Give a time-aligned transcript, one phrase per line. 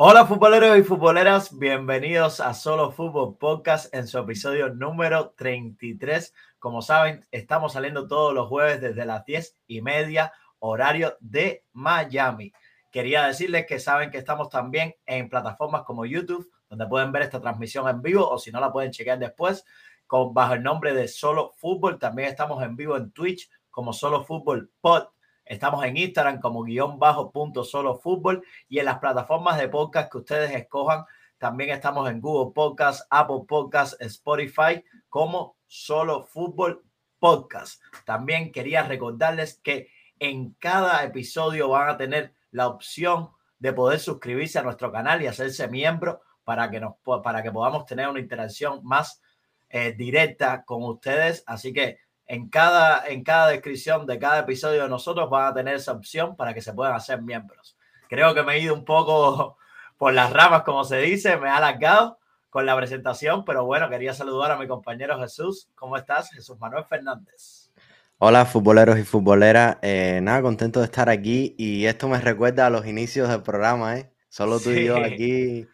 [0.00, 6.32] Hola futboleros y futboleras, bienvenidos a Solo Fútbol Podcast en su episodio número 33.
[6.60, 12.52] Como saben, estamos saliendo todos los jueves desde las 10 y media horario de Miami.
[12.92, 17.40] Quería decirles que saben que estamos también en plataformas como YouTube, donde pueden ver esta
[17.40, 19.64] transmisión en vivo o si no la pueden chequear después
[20.06, 21.98] con, bajo el nombre de Solo Fútbol.
[21.98, 25.08] También estamos en vivo en Twitch como Solo Fútbol Pod
[25.48, 30.12] Estamos en Instagram como guion bajo punto solo fútbol y en las plataformas de podcast
[30.12, 31.06] que ustedes escojan.
[31.38, 36.84] También estamos en Google Podcast, Apple Podcast, Spotify como solo fútbol
[37.18, 37.80] podcast.
[38.04, 44.58] También quería recordarles que en cada episodio van a tener la opción de poder suscribirse
[44.58, 48.80] a nuestro canal y hacerse miembro para que, nos, para que podamos tener una interacción
[48.84, 49.22] más
[49.70, 51.42] eh, directa con ustedes.
[51.46, 55.76] Así que en cada, en cada descripción de cada episodio de nosotros van a tener
[55.76, 57.76] esa opción para que se puedan hacer miembros.
[58.08, 59.56] Creo que me he ido un poco
[59.96, 62.18] por las ramas, como se dice, me ha alargado
[62.50, 65.68] con la presentación, pero bueno, quería saludar a mi compañero Jesús.
[65.74, 66.30] ¿Cómo estás?
[66.30, 67.70] Jesús Manuel Fernández.
[68.18, 72.70] Hola futboleros y futboleras, eh, nada, contento de estar aquí y esto me recuerda a
[72.70, 74.12] los inicios del programa, ¿eh?
[74.28, 75.68] Solo tú y yo aquí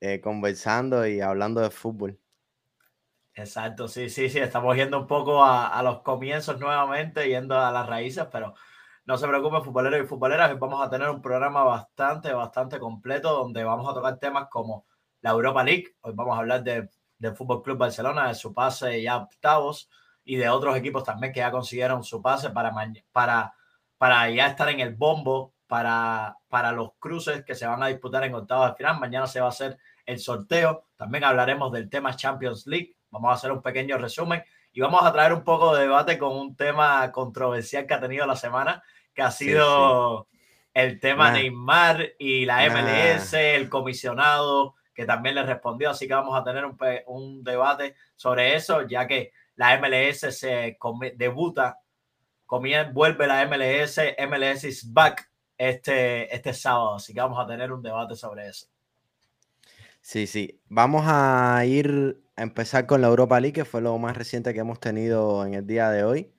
[0.00, 2.18] eh, conversando y hablando de fútbol.
[3.36, 7.86] Exacto, sí, sí, sí, estamos yendo un poco a, los comienzos nuevamente, yendo a las
[7.88, 8.54] raíces, pero
[9.06, 13.32] no se preocupen, futboleros y futboleras, hoy vamos a tener un programa bastante, bastante completo
[13.32, 14.86] donde vamos a tocar temas como
[15.20, 19.02] la Europa League, hoy vamos a hablar de, del Fútbol Club Barcelona, de su pase
[19.02, 19.90] ya octavos
[20.24, 22.72] y de otros equipos también que ya consiguieron su pase para,
[23.10, 23.54] para,
[23.98, 28.22] para ya estar en el bombo para, para los cruces que se van a disputar
[28.22, 29.00] en octavos de final.
[29.00, 30.86] Mañana se va a hacer el sorteo.
[30.96, 35.12] También hablaremos del tema Champions League Vamos a hacer un pequeño resumen y vamos a
[35.12, 38.82] traer un poco de debate con un tema controversial que ha tenido la semana,
[39.14, 40.26] que ha sido
[40.74, 45.90] el tema Neymar y la MLS, el comisionado que también le respondió.
[45.90, 50.76] Así que vamos a tener un, un debate sobre eso, ya que la MLS se
[51.14, 51.78] debuta,
[52.92, 56.96] vuelve la MLS, MLS is back este, este sábado.
[56.96, 58.66] Así que vamos a tener un debate sobre eso.
[60.06, 60.60] Sí, sí.
[60.68, 64.60] Vamos a ir a empezar con la Europa League, que fue lo más reciente que
[64.60, 66.30] hemos tenido en el día de hoy.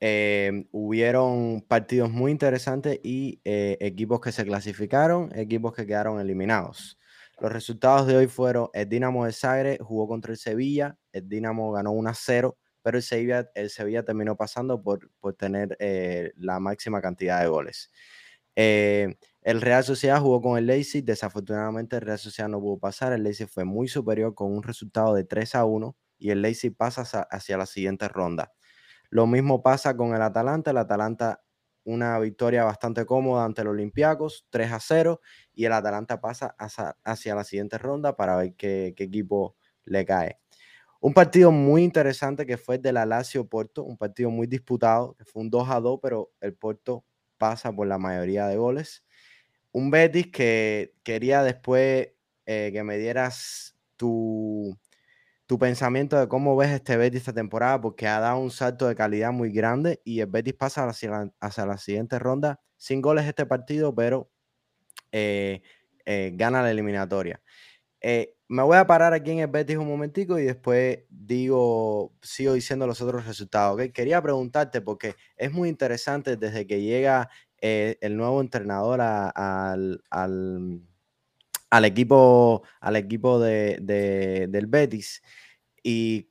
[0.00, 6.98] Eh, hubieron partidos muy interesantes y eh, equipos que se clasificaron, equipos que quedaron eliminados.
[7.40, 11.72] Los resultados de hoy fueron: el Dinamo de Zagreb jugó contra el Sevilla, el Dinamo
[11.72, 17.02] ganó 1-0, pero el Sevilla, el Sevilla terminó pasando por, por tener eh, la máxima
[17.02, 17.90] cantidad de goles.
[19.44, 23.22] El Real Sociedad jugó con el Leipzig, desafortunadamente el Real Sociedad no pudo pasar, el
[23.22, 27.02] Leipzig fue muy superior con un resultado de 3 a 1 y el Leipzig pasa
[27.30, 28.54] hacia, la siguiente ronda.
[29.10, 31.42] Lo mismo pasa con el Atalanta, el Atalanta
[31.84, 35.20] una victoria bastante cómoda ante el Olympiacos, 3 a 0,
[35.52, 40.38] y el Atalanta pasa hacia, la siguiente ronda para ver qué, qué, equipo le cae.
[41.00, 45.14] Un partido muy interesante que fue el de la Lazio Porto, un partido muy disputado,
[45.16, 47.04] que fue un 2 a 2, pero el Porto
[47.36, 49.04] pasa por la mayoría de goles
[49.74, 52.10] un Betis que quería después
[52.46, 54.78] eh, que me dieras tu,
[55.46, 58.94] tu pensamiento de cómo ves este Betis esta temporada, porque ha dado un salto de
[58.94, 63.46] calidad muy grande y el Betis pasa hacia la, la siguiente ronda sin goles este
[63.46, 64.30] partido, pero
[65.10, 65.62] eh,
[66.06, 67.42] eh, gana la eliminatoria.
[68.48, 72.86] me voy a parar aquí en el Betis un momentico y después digo, sigo diciendo
[72.86, 73.80] los otros resultados.
[73.92, 77.28] Quería preguntarte porque es muy interesante desde que llega
[77.60, 80.00] eh, el nuevo entrenador al,
[81.84, 83.78] equipo, al equipo de,
[84.48, 85.22] del Betis
[85.82, 86.30] y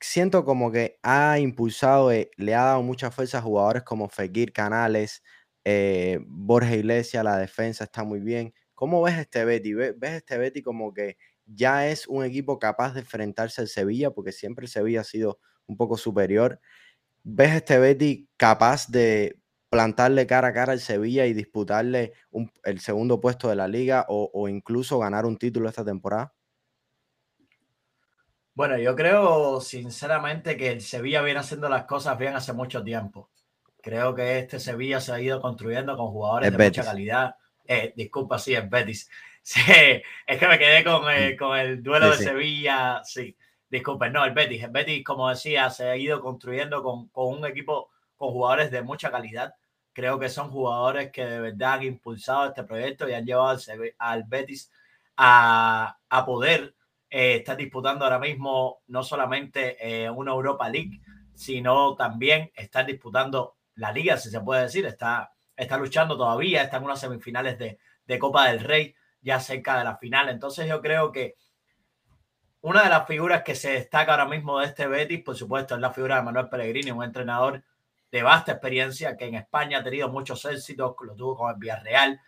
[0.00, 4.52] siento como que ha impulsado, eh, le ha dado mucha fuerza a jugadores como Fekir
[4.52, 5.22] Canales,
[5.64, 8.54] eh, Borja Iglesias, la defensa está muy bien.
[8.74, 9.76] ¿Cómo ves este Betis?
[9.76, 14.10] ¿Ves, este Betis como que ya es un equipo capaz de enfrentarse al Sevilla?
[14.10, 16.60] Porque siempre el Sevilla ha sido un poco superior.
[17.22, 19.38] ¿Ves este Betis capaz de
[19.74, 22.12] plantarle cara a cara al Sevilla y disputarle
[22.62, 26.32] el segundo puesto de la liga o, incluso ganar un título esta temporada?
[28.54, 33.30] Bueno, yo creo sinceramente que el Sevilla viene haciendo las cosas bien hace mucho tiempo.
[33.82, 37.34] Creo que este Sevilla se ha ido construyendo con jugadores de mucha calidad.
[37.64, 39.10] Eh, disculpa, sí, es Betis.
[39.46, 39.60] Sí,
[40.26, 43.02] es que me quedé con, eh, con el duelo de Sevilla.
[43.04, 43.36] Sí,
[43.68, 44.62] disculpen, no, el Betis.
[44.62, 48.80] El Betis, como decía, se ha ido construyendo con, con un equipo con jugadores de
[48.80, 49.54] mucha calidad
[49.94, 53.56] Creo que son jugadores que de verdad han impulsado este proyecto y han llevado
[53.98, 54.70] al, Betis
[55.16, 55.96] a,
[56.26, 56.74] poder
[57.08, 61.00] eh, estar disputando ahora mismo no solamente eh, una Europa League,
[61.32, 64.84] sino también estar disputando la liga, si se puede decir.
[64.84, 67.78] Está, está luchando todavía, está en unas semifinales de,
[68.18, 70.28] Copa del Rey ya cerca de la final.
[70.28, 71.36] Entonces yo creo que
[72.62, 75.80] una de las figuras que se destaca ahora mismo de este Betis, por supuesto, es
[75.80, 77.62] la figura de Manuel Pellegrini, un entrenador
[78.14, 82.20] de vasta experiencia que en España ha tenido muchos éxitos, lo tuvo con el Villarreal.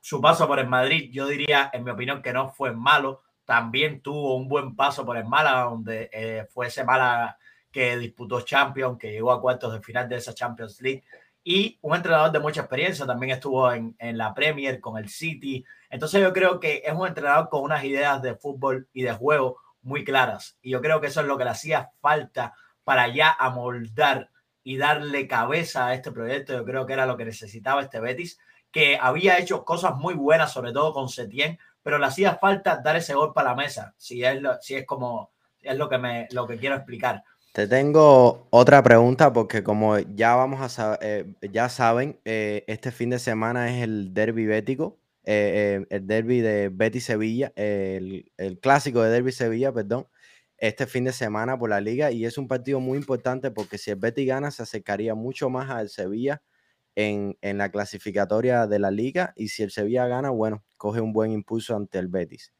[0.00, 3.22] Su paso por el Madrid, yo diría, en mi opinión, que no fue malo.
[3.44, 7.36] También tuvo un buen paso por el Málaga, donde eh, fue ese Málaga
[7.72, 11.02] que disputó Champions, que llegó a cuartos de final de esa Champions League.
[11.42, 15.64] Y un entrenador de mucha experiencia, también estuvo en, en la Premier con el City.
[15.90, 19.56] Entonces yo creo que es un entrenador con unas ideas de fútbol y de juego
[19.82, 20.56] muy claras.
[20.62, 22.54] Y yo creo que eso es lo que le hacía falta
[22.84, 24.30] para ya amoldar
[24.68, 26.52] y darle cabeza a este proyecto.
[26.52, 28.38] Yo creo que era lo que necesitaba este Betis,
[28.70, 32.94] que había hecho cosas muy buenas, sobre todo con Setién, pero le hacía falta dar
[32.94, 35.30] ese gol para la mesa, si es, si es como
[35.62, 37.24] es lo que, me, lo que quiero explicar.
[37.54, 43.08] Te tengo otra pregunta porque como ya vamos a eh, ya saben, eh, este fin
[43.08, 49.00] de semana es el derby bético, eh, el derby de Betis Sevilla, el, el, clásico
[49.00, 50.08] de derby Sevilla, perdón
[50.58, 53.90] este fin de semana por la liga y es un partido muy importante porque si
[53.90, 56.42] el Betis gana se acercaría mucho más al Sevilla
[56.96, 61.12] en, en, la clasificatoria de la liga y si el Sevilla gana, bueno, coge un
[61.12, 62.52] buen impulso ante el Betis.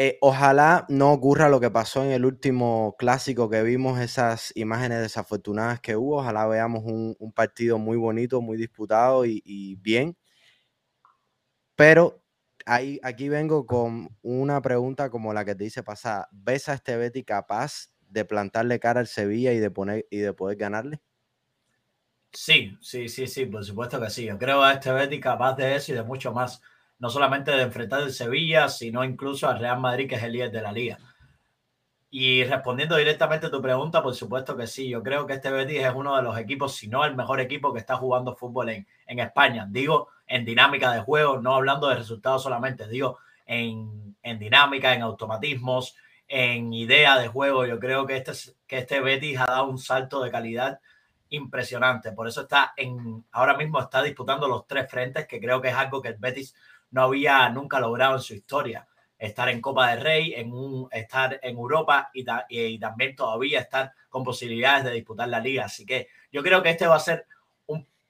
[0.00, 5.00] Eh, ojalá no ocurra lo que pasó en el último clásico que vimos, esas imágenes
[5.00, 6.18] desafortunadas que hubo.
[6.18, 10.16] Ojalá veamos un, un partido muy bonito, muy disputado y, y bien.
[11.76, 12.20] Pero
[12.68, 16.28] aquí vengo con una pregunta como la que te hice pasada.
[16.30, 20.32] ¿Ves a este Betty capaz de plantarle cara al Sevilla y de, poner, y de
[20.32, 21.00] poder ganarle?
[22.32, 24.26] Sí, sí, sí, sí, por supuesto que sí.
[24.26, 26.60] Yo creo a este Betty capaz de eso y de mucho más.
[26.98, 30.50] No solamente de enfrentar el Sevilla, sino incluso al Real Madrid, que es el líder
[30.50, 30.98] de la liga.
[32.10, 34.88] Y respondiendo directamente a tu pregunta, por supuesto que sí.
[34.88, 37.72] Yo creo que este Betis es uno de los equipos, si no el mejor equipo
[37.72, 39.66] que está jugando fútbol en, en España.
[39.70, 45.02] Digo, en dinámica de juego, no hablando de resultados solamente, digo en, en dinámica, en
[45.02, 45.96] automatismos,
[46.28, 47.66] en idea de juego.
[47.66, 48.32] Yo creo que este,
[48.66, 50.80] que este Betis ha dado un salto de calidad
[51.30, 52.12] impresionante.
[52.12, 55.74] Por eso está en, ahora mismo está disputando los tres frentes, que creo que es
[55.74, 56.54] algo que el Betis
[56.90, 58.86] no había nunca logrado en su historia.
[59.18, 63.92] Estar en Copa del Rey, en un, estar en Europa y, y también todavía estar
[64.08, 65.64] con posibilidades de disputar la liga.
[65.64, 67.26] Así que yo creo que este va a ser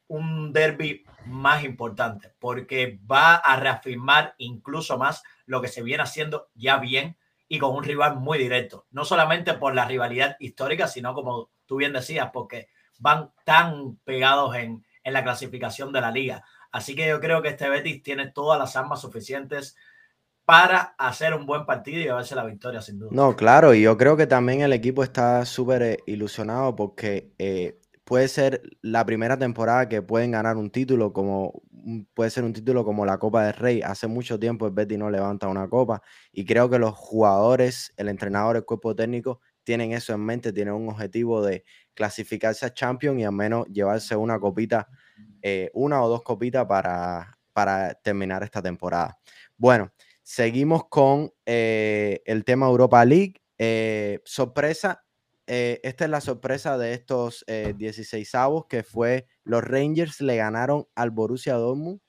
[0.09, 6.49] un derby más importante porque va a reafirmar incluso más lo que se viene haciendo
[6.55, 7.17] ya bien
[7.49, 8.87] y con un rival muy directo.
[8.91, 12.69] No solamente por la rivalidad histórica, sino como tú bien decías, porque
[12.99, 16.45] van tan pegados en, en la clasificación de la liga.
[16.71, 19.77] Así que yo creo que este Betis tiene todas las armas suficientes
[20.45, 23.11] para hacer un buen partido y llevarse la victoria, sin duda.
[23.13, 27.79] No, claro, y yo creo que también el equipo está súper eh, ilusionado porque eh,
[28.09, 31.61] puede ser la primera temporada que pueden ganar un título, como
[32.15, 33.83] puede ser un título como la Copa del Rey.
[33.83, 36.01] Hace mucho tiempo el Betty no levanta una copa
[36.33, 40.73] y creo que los jugadores, el entrenador, el cuerpo técnico tienen eso en mente, tienen
[40.73, 44.89] un objetivo de clasificarse a Champions y al menos llevarse una copita,
[45.43, 49.19] eh, una o dos copitas para, para terminar esta temporada.
[49.59, 53.35] Bueno, seguimos con eh, el tema Europa League.
[53.59, 55.05] Eh, sorpresa,
[55.51, 60.37] eh, esta es la sorpresa de estos 16 eh, avos, que fue los Rangers le
[60.37, 62.01] ganaron al Borussia Dortmund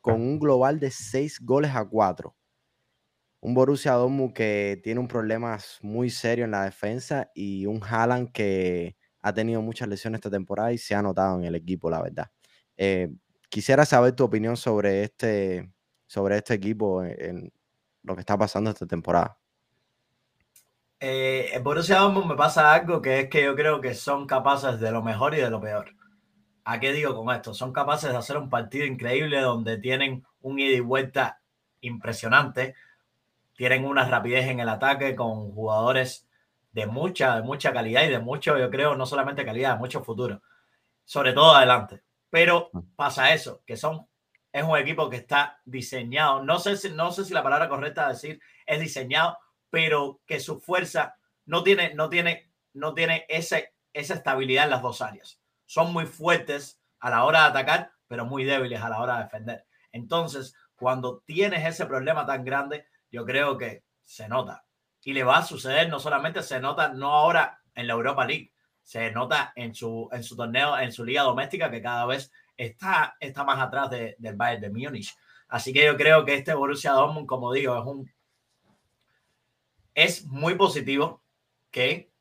[0.00, 2.34] con un global de 6 goles a 4.
[3.40, 8.32] Un Borussia Dortmund que tiene un problema muy serio en la defensa y un Haaland
[8.32, 12.00] que ha tenido muchas lesiones esta temporada y se ha notado en el equipo, la
[12.02, 12.30] verdad.
[12.78, 13.10] Eh,
[13.50, 15.70] quisiera saber tu opinión sobre este,
[16.06, 17.52] sobre este equipo en
[18.02, 19.38] lo que está pasando esta temporada
[21.00, 24.80] eh, en Borussia Dortmund me pasa algo que es que yo creo que son capaces
[24.80, 25.94] de lo mejor y de lo peor.
[26.64, 27.54] ¿A qué digo con esto?
[27.54, 31.40] Son capaces de hacer un partido increíble donde tienen un ida y vuelta
[31.80, 32.74] impresionante,
[33.56, 36.28] tienen una rapidez en el ataque con jugadores
[36.72, 40.02] de mucha, de mucha calidad y de mucho, yo creo, no solamente calidad, de mucho
[40.02, 40.42] futuro,
[41.04, 42.02] sobre todo adelante.
[42.30, 42.80] Pero mm.
[42.96, 44.06] pasa eso, que son,
[44.52, 48.10] es un equipo que está diseñado, no sé si, no sé si la palabra correcta
[48.10, 49.38] es decir es diseñado
[49.70, 54.82] pero que su fuerza no tiene, no tiene, no tiene ese, esa estabilidad en las
[54.82, 55.40] dos áreas.
[55.66, 59.24] Son muy fuertes a la hora de atacar, pero muy débiles a la hora de
[59.24, 59.66] defender.
[59.92, 64.64] Entonces, cuando tienes ese problema tan grande, yo creo que se nota.
[65.02, 68.52] Y le va a suceder, no solamente se nota, no ahora en la Europa League,
[68.82, 73.16] se nota en su, en su torneo, en su liga doméstica, que cada vez está,
[73.20, 75.14] está más atrás del Bayern de Múnich.
[75.48, 78.10] Así que yo creo que este Borussia Dortmund, como digo, es un
[79.98, 81.24] es muy positivo
[81.72, 82.12] que,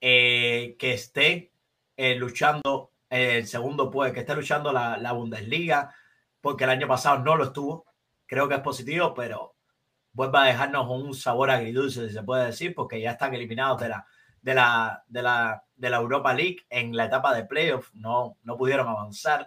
[0.00, 1.52] eh, que esté
[1.98, 5.94] eh, luchando el segundo que esté luchando la, Bundesliga,
[6.40, 7.84] porque el año pasado no lo estuvo.
[8.26, 9.54] creo que es positivo, pero
[10.12, 13.90] vuelve a dejarnos un sabor agridulce, si se puede decir, porque ya están eliminados de
[13.90, 14.06] la,
[14.40, 18.56] de la, de la, de la Europa League en la etapa de playoff, no, no
[18.56, 19.46] pudieron avanzar.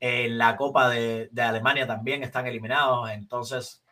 [0.00, 3.84] En la Copa de, de Alemania también están eliminados, entonces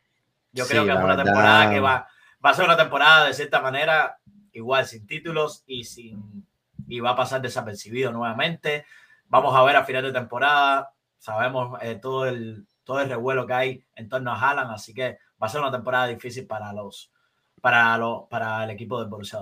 [0.52, 2.08] yo creo que es una temporada que va,
[2.44, 4.18] va a ser una temporada de cierta manera
[4.52, 6.46] igual sin títulos y sin
[6.88, 8.84] y va a pasar desapercibido nuevamente.
[9.26, 13.52] Vamos a ver a final de temporada, sabemos eh, todo el todo el revuelo que
[13.52, 17.12] hay en torno a Haaland, así que va a ser una temporada difícil para los
[17.60, 19.40] para los para el equipo del Borussia.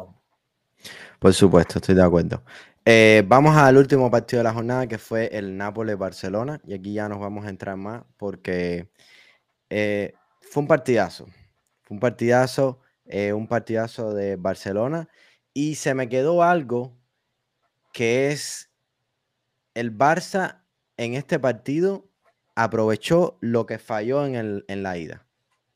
[1.19, 2.43] Por supuesto, estoy de acuerdo.
[2.85, 7.09] Eh, vamos al último partido de la jornada que fue el Nápoles-Barcelona y aquí ya
[7.09, 8.91] nos vamos a entrar más porque
[9.69, 11.27] eh, fue un partidazo,
[11.83, 15.09] fue un partidazo, eh, un partidazo de Barcelona
[15.55, 16.97] y se me quedó algo
[17.93, 18.71] que es
[19.75, 20.65] el Barça
[20.97, 22.11] en este partido
[22.55, 25.27] aprovechó lo que falló en, el, en la ida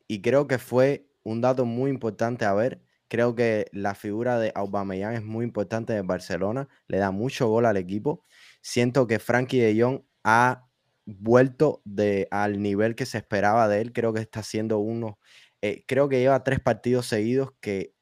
[0.08, 4.52] y creo que fue un dato muy importante a ver Creo que la figura de
[4.54, 8.24] Aubameyang es muy importante en Barcelona, le da mucho gol al equipo.
[8.62, 10.66] Siento que Frankie de Jong ha
[11.04, 13.92] vuelto de, al nivel que se esperaba de él.
[13.92, 15.18] Creo que está haciendo uno,
[15.62, 17.94] eh, creo que lleva tres partidos seguidos que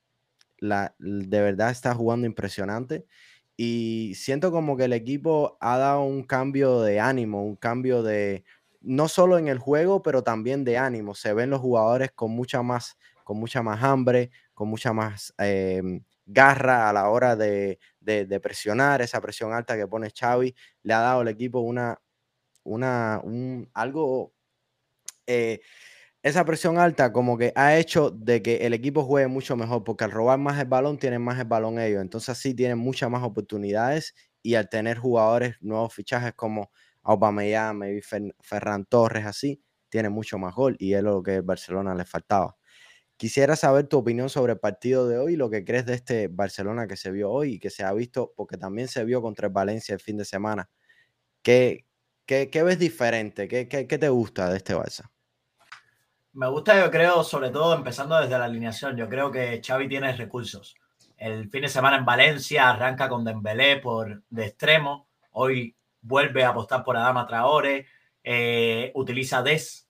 [0.58, 3.06] la, de verdad está jugando impresionante.
[3.56, 8.44] Y siento como que el equipo ha dado un cambio de ánimo, un cambio de,
[8.80, 11.14] no solo en el juego, pero también de ánimo.
[11.14, 16.02] Se ven los jugadores con mucha más, con mucha más hambre, con mucha más em,
[16.26, 17.78] garra a la hora de,
[18.42, 22.00] presionar, esa presión alta que pone Xavi, le ha dado al equipo una,
[22.64, 24.32] una, un, algo,
[25.26, 25.60] eh,
[26.22, 30.04] esa presión alta como que ha hecho de que el equipo juegue mucho mejor, porque
[30.04, 33.22] al robar más el balón tienen más el balón ellos, entonces así tienen muchas más
[33.22, 36.70] oportunidades y al tener jugadores, nuevos fichajes como
[37.02, 37.80] Aubameyang,
[38.40, 42.56] Ferran Torres, así, tiene mucho más gol y es lo que Barcelona le faltaba.
[43.16, 46.86] Quisiera saber tu opinión sobre el partido de hoy, lo que crees de este Barcelona
[46.86, 49.52] que se vio hoy y que se ha visto, porque también se vio contra el
[49.52, 50.70] Valencia el fin de semana.
[51.42, 51.86] ¿Qué,
[52.26, 53.48] qué, ves diferente?
[53.48, 55.10] ¿Qué, ¿Qué, qué, te gusta de este Barça?
[56.32, 58.96] Me gusta, yo creo, sobre todo empezando desde la alineación.
[58.96, 60.76] Yo creo que Xavi tiene recursos.
[61.16, 65.08] El fin de semana en Valencia arranca con Dembélé por de extremo.
[65.32, 67.86] Hoy vuelve a apostar por Adama Traore.
[68.22, 69.88] Eh, utiliza Des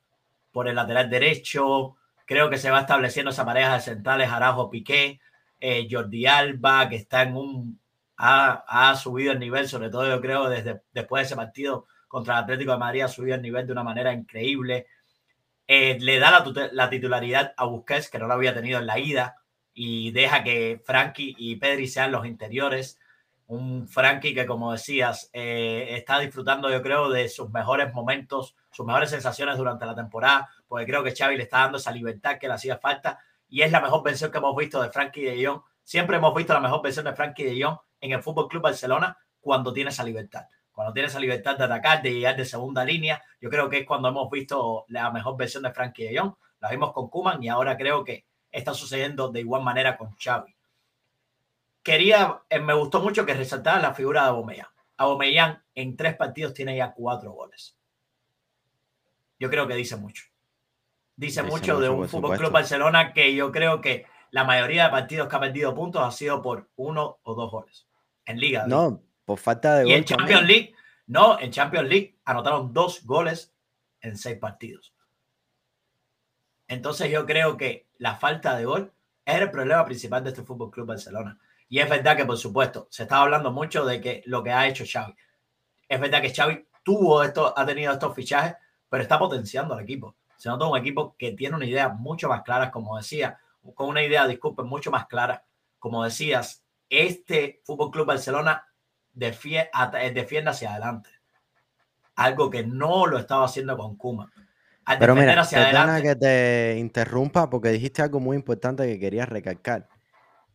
[0.50, 1.96] por el lateral derecho.
[2.24, 5.20] Creo que se va estableciendo esa pareja de centrales, Arajo Piqué,
[5.60, 7.80] eh, Jordi Alba, que está en un.
[8.16, 12.44] Ha, subido el nivel, sobre todo yo creo desde después de ese partido contra el
[12.44, 14.86] Atlético de Madrid, ha subido el nivel de una manera increíble.
[15.72, 19.36] Eh, le da la, titularidad a Busquets, que no lo había tenido en la ida,
[19.72, 22.98] y deja que Frankie y Pedri sean los interiores.
[23.46, 28.84] Un Frankie que, como decías, eh, está disfrutando, yo creo, de sus mejores momentos, sus
[28.84, 32.46] mejores sensaciones durante la temporada porque creo que Xavi le está dando esa libertad que
[32.46, 35.62] le hacía falta y es la mejor versión que hemos visto de Frankie de Jong.
[35.82, 39.18] Siempre hemos visto la mejor versión de Frankie de Jong en el Fútbol Club Barcelona
[39.40, 40.46] cuando tiene esa libertad.
[40.80, 43.86] Cuando tiene esa libertad de atacar, de llegar de segunda línea, yo creo que es
[43.86, 46.32] cuando hemos visto la mejor versión de Frankie de Jong.
[46.58, 50.56] La vimos con Kuman y ahora creo que está sucediendo de igual manera con Xavi.
[51.82, 54.68] Quería, eh, me gustó mucho que resaltara la figura de Aubameyang.
[54.96, 57.76] Aubameyang en tres partidos tiene ya cuatro goles.
[59.38, 60.24] Yo creo que dice mucho
[61.20, 65.28] dice, mucho, de un Fútbol Club Barcelona que yo creo que la mayoría de partidos
[65.28, 67.86] que ha perdido puntos ha sido por uno o dos goles
[68.24, 68.66] en Liga.
[68.66, 70.69] No, por falta de y en Champions League,
[71.10, 73.52] no, en Champions League anotaron dos goles
[74.00, 74.94] en seis partidos.
[76.68, 78.92] Entonces yo creo que la falta de gol
[79.24, 81.38] es el problema principal de este Fútbol Club Barcelona.
[81.68, 84.66] Y es verdad que, por supuesto, se está hablando mucho de que lo que ha
[84.66, 85.14] hecho Xavi.
[85.88, 88.54] Es verdad que Xavi tuvo esto, ha tenido estos fichajes,
[88.88, 92.42] pero está potenciando al equipo se nota un equipo que tiene una idea mucho más
[92.42, 93.38] clara, como decía,
[93.74, 95.44] con una idea, disculpen, mucho más clara.
[95.78, 98.66] Como decías, este Fútbol Club Barcelona
[99.12, 99.70] defiende,
[100.14, 101.10] defiende hacia adelante.
[102.16, 104.30] Algo que no lo estaba haciendo con Kuma.
[104.98, 109.88] Pero mira, hacia adelante, que te interrumpa porque dijiste algo muy importante que querías recalcar.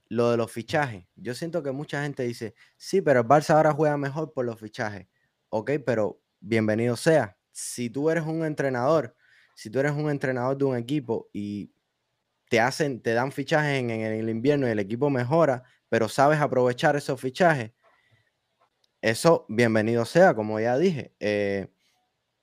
[0.09, 1.05] Lo de los fichajes.
[1.15, 4.59] Yo siento que mucha gente dice, sí, pero el Barça ahora juega mejor por los
[4.59, 5.07] fichajes.
[5.49, 7.37] Ok, pero bienvenido sea.
[7.51, 9.15] Si tú eres un entrenador
[9.55, 11.71] si tú eres un entrenador de un equipo y
[12.49, 16.95] te hacen, te dan fichajes en, el invierno y el equipo mejora, pero sabes aprovechar
[16.95, 17.71] esos fichajes,
[19.05, 21.13] eso bienvenido sea, como ya dije.
[21.19, 21.67] Eh,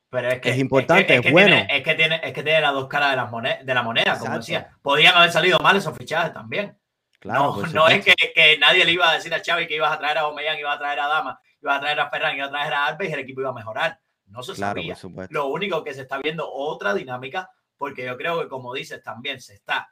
[0.08, 1.56] pero es, que, es importante, es, bueno.
[1.68, 4.36] es, que tiene, es que tiene las dos caras de, las de la moneda, como
[4.36, 4.70] decía.
[4.80, 6.78] Podían haber salido mal esos fichajes también.
[7.18, 9.98] Claro, no, es que, que, nadie le iba a decir a Xavi que ibas a
[9.98, 12.52] traer a Omeyan, ibas a traer a Dama, ibas a traer a Ferran, ibas a
[12.52, 13.98] traer a Alves y el equipo iba a mejorar.
[14.26, 14.96] No se sabía.
[15.30, 19.40] Lo único que se está viendo otra dinámica porque yo creo que, como dices, también
[19.40, 19.88] se está.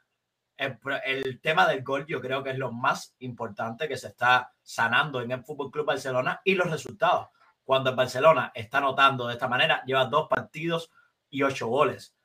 [0.61, 5.19] El, tema del gol, yo creo que es lo más importante que se está sanando
[5.19, 7.29] en el Fútbol Club Barcelona y los resultados.
[7.63, 10.91] Cuando el Barcelona está anotando de esta manera, lleva dos partidos
[11.31, 12.15] y ocho goles.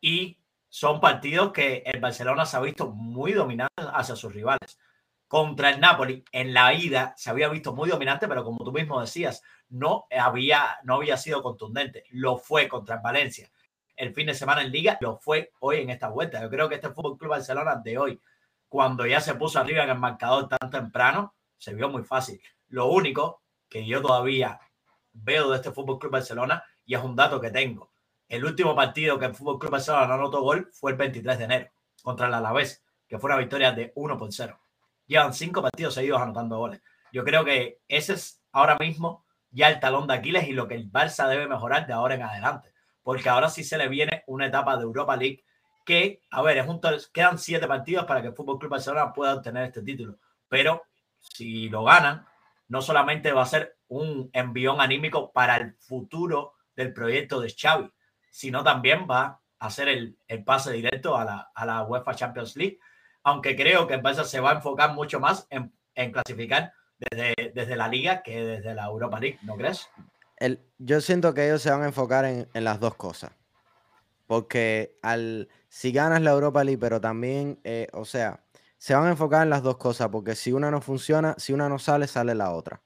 [0.00, 0.38] Y
[0.68, 4.78] son partidos que el Barcelona se ha visto muy dominante hacia sus rivales.
[5.26, 9.00] Contra el Napoli, en la ida se había visto muy dominante, pero como tú mismo
[9.00, 12.04] decías, no había, no había sido contundente.
[12.10, 13.50] Lo fue contra el Valencia
[13.96, 16.40] el fin de semana en Liga, lo fue hoy en esta vuelta.
[16.40, 18.20] Yo creo que este Fútbol Club Barcelona de hoy,
[18.68, 22.40] cuando ya se puso arriba en el marcador tan temprano, se vio muy fácil.
[22.68, 24.60] Lo único que yo todavía
[25.12, 27.90] veo de este Fútbol Club Barcelona, y es un dato que tengo,
[28.28, 31.44] el último partido que el Fútbol Club Barcelona no anotó gol fue el 23 de
[31.44, 31.70] enero
[32.02, 34.58] contra el Alavés, que fue una victoria de 1 por 0.
[35.06, 36.82] Llevan cinco partidos seguidos anotando goles.
[37.12, 40.74] Yo creo que ese es ahora mismo ya el talón de Aquiles y lo que
[40.74, 42.72] el Barça debe mejorar de ahora en adelante.
[43.06, 45.44] Porque ahora sí se le viene una etapa de Europa League
[45.84, 46.80] que, a ver, es un,
[47.12, 50.18] quedan siete partidos para que el Fútbol Club Barcelona pueda obtener este título.
[50.48, 50.82] Pero
[51.20, 52.26] si lo ganan,
[52.66, 57.88] no solamente va a ser un envión anímico para el futuro del proyecto de Xavi,
[58.28, 62.56] sino también va a ser el, el pase directo a la, a la UEFA Champions
[62.56, 62.80] League
[63.26, 65.72] aunque creo que Barça se va a enfocar mucho más en,
[66.12, 69.90] clasificar desde, desde, la Liga que desde la Europa League, ¿no crees?
[70.36, 73.32] El, yo siento que ellos se van a enfocar en, las dos cosas.
[74.26, 78.44] Porque al, si ganas la Europa League, pero también, eh, o sea,
[78.78, 81.68] se van a enfocar en las dos cosas, porque si una no funciona, si una
[81.68, 82.82] no sale, sale la otra.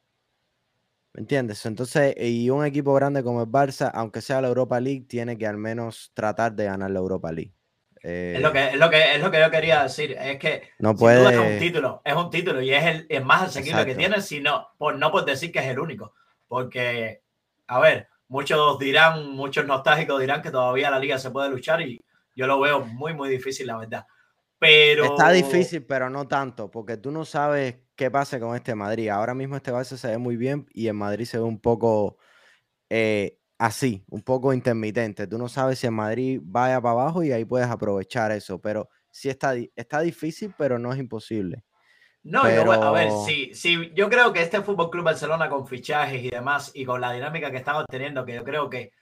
[1.12, 1.66] ¿Me entiendes?
[1.66, 5.46] Entonces, y un equipo grande como el Barça, aunque sea la Europa League, tiene que
[5.46, 7.54] al menos tratar de ganar la Europa League
[8.02, 10.16] es, lo eh, que, es, lo que, es lo que yo quería decir.
[10.18, 11.32] Es que no puede...
[11.32, 14.68] es un título, es un título y es el es más asequible que tiene, sino
[14.78, 16.14] por no por decir que es el único.
[16.48, 17.22] Porque,
[17.70, 22.00] a ver, muchos dirán, muchos nostálgicos dirán que todavía la liga se puede luchar y
[22.34, 24.06] yo lo veo muy, muy difícil, la verdad.
[24.58, 25.04] Pero...
[25.04, 29.08] Está difícil, pero no tanto, porque tú no sabes qué pasa con este Madrid.
[29.08, 32.18] Ahora mismo este Barça se ve muy bien y en Madrid se ve un poco
[32.88, 35.28] eh, así, un poco intermitente.
[35.28, 38.88] Tú no sabes si en Madrid vaya para abajo y ahí puedes aprovechar eso, pero
[39.12, 41.62] sí está, está difícil, pero no es imposible.
[42.22, 46.28] No, a ver, sí, sí, yo creo que este Fútbol Club Barcelona con fichajes y
[46.28, 48.92] demás y con la dinámica que estamos teniendo, que yo creo que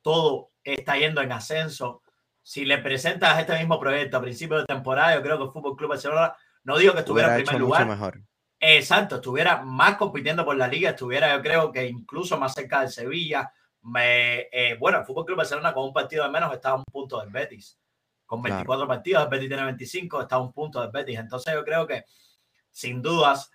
[0.00, 2.02] todo está yendo en ascenso.
[2.40, 5.76] Si le presentas este mismo proyecto a principio de temporada, yo creo que el Fútbol
[5.76, 8.20] Club Barcelona, no digo que estuviera en primer lugar, mejor.
[8.60, 12.90] exacto, estuviera más compitiendo por la liga, estuviera yo creo que incluso más cerca del
[12.90, 16.74] Sevilla, me, eh, bueno, el Fútbol Club Barcelona con un partido de menos está a
[16.76, 17.76] un punto del Betis.
[18.24, 21.18] Con 24 partidos, el Betis tiene 25, está a un punto del Betis.
[21.18, 22.04] Entonces yo creo que,
[22.72, 23.52] sin dudas,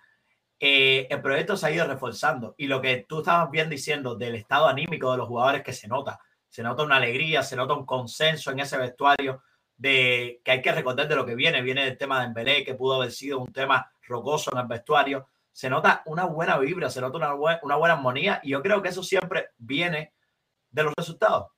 [0.60, 2.54] eh, el proyecto se ha ido reforzando.
[2.56, 5.88] Y lo que tú estabas bien diciendo del estado anímico de los jugadores que se
[5.88, 6.20] nota.
[6.48, 9.42] Se nota una alegría, se nota un consenso en ese vestuario
[9.76, 11.62] de que hay que recordar de lo que viene.
[11.62, 15.28] Viene el tema de Embelé, que pudo haber sido un tema rocoso en el vestuario.
[15.52, 18.40] Se nota una buena vibra, se nota una, una buena armonía.
[18.42, 20.14] Y yo creo que eso siempre viene
[20.70, 21.52] de los resultados.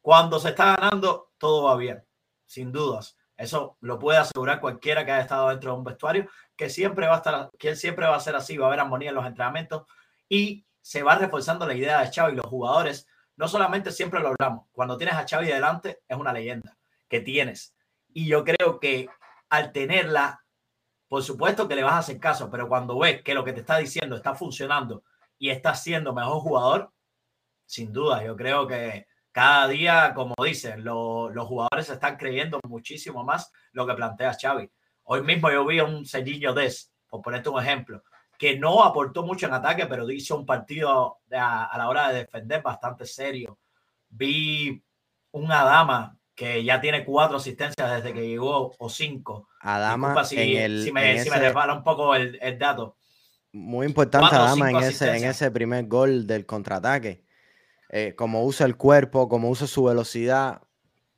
[0.00, 2.04] Cuando se está ganando, todo va bien,
[2.44, 3.16] sin dudas.
[3.36, 7.14] Eso lo puede asegurar cualquiera que haya estado dentro de un vestuario, que siempre va
[7.14, 9.84] a estar, que siempre va a ser así, va a haber armonía en los entrenamientos
[10.28, 12.36] y se va reforzando la idea de Xavi.
[12.36, 16.76] Los jugadores, no solamente siempre lo hablamos, cuando tienes a Xavi delante es una leyenda
[17.08, 17.74] que tienes.
[18.08, 19.08] Y yo creo que
[19.48, 20.44] al tenerla,
[21.08, 23.60] por supuesto que le vas a hacer caso, pero cuando ves que lo que te
[23.60, 25.02] está diciendo está funcionando
[25.38, 26.92] y está siendo mejor jugador,
[27.66, 33.50] sin duda, yo creo que cada día, como dicen, los jugadores están creyendo muchísimo más
[33.72, 34.70] lo que plantea Xavi.
[35.02, 38.04] Hoy mismo yo vi a un Serginho Des, por ponerte un ejemplo,
[38.38, 42.62] que no aportó mucho en ataque, pero hizo un partido a, la hora de defender
[42.62, 43.58] bastante serio.
[44.08, 44.80] Vi
[45.32, 49.48] una dama que ya tiene cuatro asistencias desde que llegó, o cinco.
[49.58, 52.96] Adama, si, si, me, si un poco el, el, dato.
[53.50, 57.23] Muy importante Adama en ese, en ese primer gol del contraataque
[57.96, 60.60] eh, como usa el cuerpo, como usa su velocidad.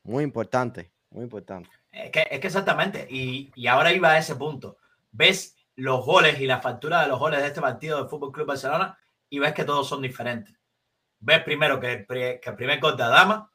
[0.02, 1.70] Muy importante, muy importante.
[1.90, 4.76] Es que, es que exactamente, y, y, ahora iba a ese punto.
[5.10, 8.48] Ves los goles y la factura de los goles de este partido del Fútbol Club
[8.48, 8.98] Barcelona
[9.30, 10.54] y ves que todos son diferentes.
[11.18, 13.50] Ves primero que el, que el primer gol de Adama,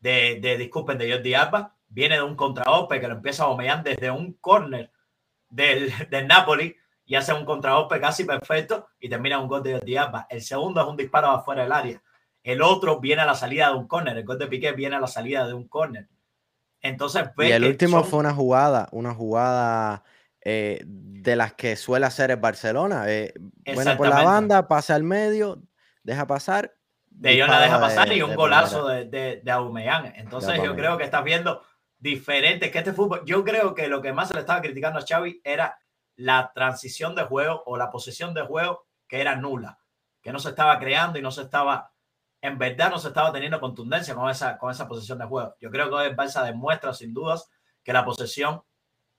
[0.00, 3.82] de, de, disculpen, de Jordi Alba, viene de un contraope que lo empieza a bombear
[3.82, 4.90] desde un córner
[5.50, 9.94] del, del Napoli y hace un contraope casi perfecto y termina un gol de Jordi
[9.98, 10.26] Alba.
[10.30, 12.02] El segundo es un disparo afuera del área.
[12.42, 14.16] El otro viene a la salida de un córner.
[14.16, 16.08] El gol de Piqué viene a la salida de un córner.
[16.80, 20.02] Entonces, y el último fue una jugada, una jugada
[20.44, 23.04] eh, de las que suele hacer el Barcelona.
[23.06, 23.32] Eh,
[23.72, 25.62] bueno, por la banda, pasa al medio,
[26.02, 26.74] deja pasar,
[27.08, 31.04] De Jong la deja pasar y un golazo de, de, de Entonces yo creo que
[31.04, 31.62] estás viendo
[32.02, 33.22] diferentes que este fútbol.
[33.24, 35.78] Yo creo que lo que más se le estaba criticando a Xavi era
[36.16, 39.78] la transición de juego o la posesión de juego que era nula,
[40.20, 41.91] que no se estaba creando y no se estaba,
[42.42, 45.54] en verdad no se estaba teniendo contundencia con esa, con esa posesión de juego.
[45.60, 47.48] Yo creo que hoy el Barça demuestra sin dudas
[47.84, 48.62] que la posesión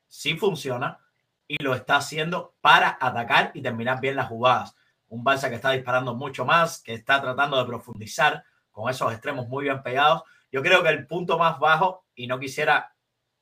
[0.07, 0.99] sí funciona
[1.47, 4.75] y lo está haciendo para atacar y terminar bien las jugadas.
[5.07, 9.47] Un Barça que está disparando mucho más, que está tratando de profundizar con esos extremos
[9.47, 10.23] muy bien pegados.
[10.51, 12.93] Yo creo que el punto más bajo, y no quisiera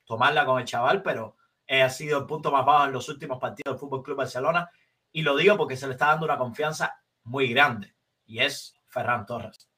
[0.04, 1.36] tomarla con el chaval, pero
[1.68, 4.70] ha sido el punto más bajo en los últimos partidos del Fútbol Club Barcelona.
[5.10, 9.26] Y lo digo porque se le está dando una confianza muy grande, y es Ferran
[9.26, 9.71] Torres.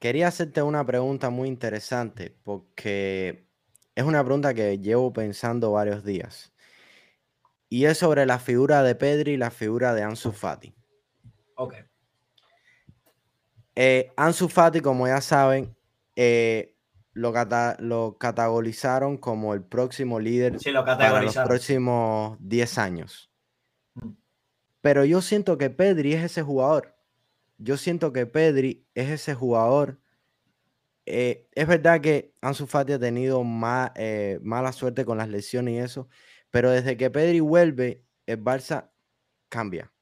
[0.00, 3.46] Quería hacerte una pregunta muy interesante, porque
[3.94, 6.54] es una pregunta que llevo pensando varios días.
[7.68, 10.74] Y es sobre la figura de Pedri y la figura de Ansu Fati.
[11.54, 11.74] Ok.
[13.76, 15.76] Eh, Ansu Fati, como ya saben,
[16.16, 16.78] eh,
[17.12, 17.34] lo,
[17.80, 23.30] lo, categorizaron como el próximo líder para los próximos 10 años.
[23.94, 24.12] Mm.
[24.80, 26.99] Pero yo siento que Pedri es ese jugador.
[27.62, 30.00] Yo siento que Pedri es ese jugador
[31.12, 33.42] eh, es verdad que Ansu Fati ha tenido
[33.96, 36.08] eh, mala suerte con las lesiones y eso,
[36.52, 38.90] pero desde que Pedri vuelve, el Barça
[39.48, 39.92] cambia.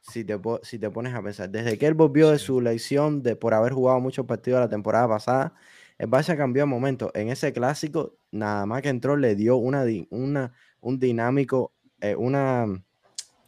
[0.00, 3.36] Si te, si te pones a pensar, desde que él volvió de su lesión de
[3.36, 5.54] por haber jugado muchos partidos la temporada pasada,
[5.98, 7.10] el Barça cambió de momento.
[7.14, 12.64] En ese clásico, nada más que entró, le dio una, una un dinámico, eh, una,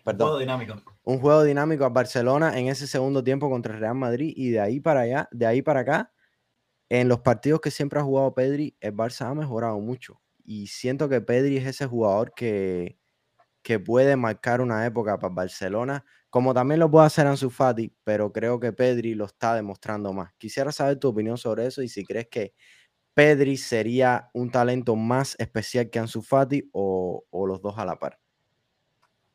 [0.04, 0.91] perdón, juego dinámico.
[1.04, 4.60] Un juego dinámico a Barcelona en ese segundo tiempo contra el Real Madrid y de
[4.60, 6.12] ahí para allá, de ahí para acá,
[6.90, 10.20] en los partidos que siempre ha jugado Pedri, el Barça ha mejorado mucho.
[10.44, 12.98] Y siento que Pedri es ese jugador que,
[13.62, 18.32] que puede marcar una época para Barcelona, como también lo puede hacer Ansu Fati, pero
[18.32, 20.32] creo que Pedri lo está demostrando más.
[20.38, 22.54] Quisiera saber tu opinión sobre eso y si crees que
[23.14, 27.98] Pedri sería un talento más especial que Ansu Fati o, o los dos a la
[27.98, 28.21] par.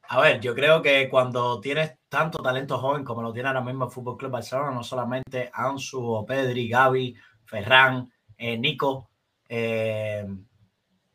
[0.09, 3.85] A ver, yo creo que cuando tienes tanto talento joven como lo tiene ahora mismo
[3.85, 9.09] el Fútbol Club Barcelona, no solamente Ansu Pedri, Gavi Ferran, eh, Nico,
[9.49, 10.25] eh,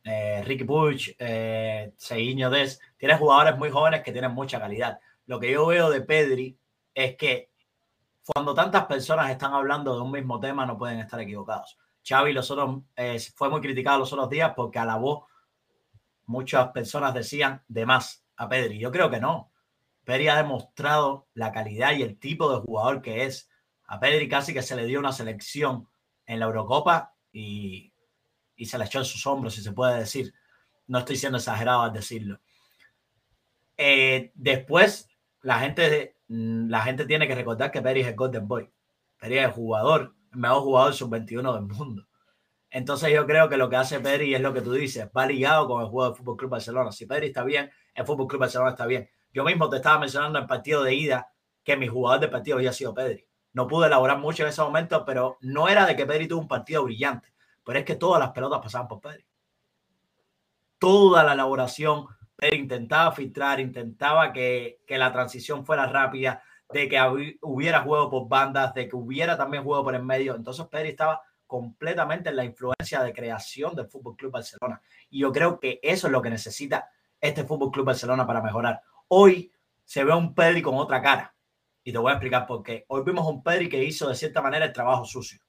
[0.05, 1.94] eh, Ricky Puig, eh,
[2.50, 2.81] Des.
[2.98, 5.00] Tienes jugadores muy jóvenes que tienen mucha calidad.
[5.24, 6.59] Lo que yo veo de Pedri
[6.92, 7.50] es que
[8.26, 11.78] cuando tantas personas están hablando de un mismo tema no pueden estar equivocados.
[12.07, 12.83] Xavi los otros,
[13.37, 15.28] fue muy criticado los otros días porque alabó,
[16.26, 18.79] muchas personas decían de más a Pedri.
[18.79, 19.51] Yo creo que no.
[20.05, 23.49] Pedri ha demostrado la calidad y el tipo de jugador que es.
[23.87, 25.88] A Pedri casi que se le dio una selección
[26.27, 27.92] en la Eurocopa y,
[28.64, 30.33] se la echó en sus hombros, si se puede decir.
[30.87, 32.40] No estoy siendo exagerado al decirlo.
[33.77, 35.09] Eh, después,
[35.42, 38.71] la gente, la gente tiene que recordar que Peri es el Golden Boy.
[39.18, 42.07] Peri es el jugador, el mejor jugador sub-21 del mundo.
[42.73, 45.69] Entonces yo creo que lo que hace Peri es lo que tú dices, va ligado
[45.69, 46.91] con el juego del Fútbol Club Barcelona.
[46.91, 49.11] Si Peri está bien, el Fútbol Club Barcelona está bien.
[49.31, 51.31] Yo mismo te estaba mencionando en el partido de ida
[51.63, 53.27] que mi jugador de partido había sido Pedri.
[53.53, 56.49] No pude elaborar mucho en ese momento, pero no era de que Pedri tuvo un
[56.49, 59.27] partido brillante, pero es que todas las pelotas pasaban por Pedri.
[60.79, 66.99] Toda la elaboración, Pedri intentaba filtrar, intentaba que, que la transición fuera rápida, de que
[67.43, 70.35] hubiera juego por bandas, de que hubiera también juego por el medio.
[70.35, 71.21] Entonces Pedri estaba
[71.53, 74.81] completamente en la influencia de creación del Fútbol Club Barcelona.
[75.11, 76.88] Y yo creo que eso es lo que necesita
[77.21, 78.81] este Fútbol Club Barcelona para mejorar.
[79.09, 79.53] Hoy
[79.85, 81.35] se ve un Pedri con otra cara.
[81.85, 82.87] Y te voy a explicar por qué.
[82.88, 85.41] Hoy vimos un Pedri que hizo de cierta manera el trabajo sucio.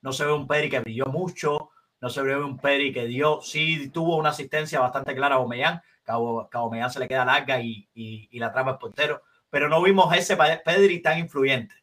[0.00, 1.68] No se ve un Pedri que brilló mucho,
[2.00, 5.82] no se ve un Pedri que dio, sí tuvo una asistencia bastante clara a Omeyán,
[6.02, 9.20] que a Omeyán se le queda larga y, y, la trama el portero,
[9.50, 11.74] pero no vimos ese Pedri tan influyente.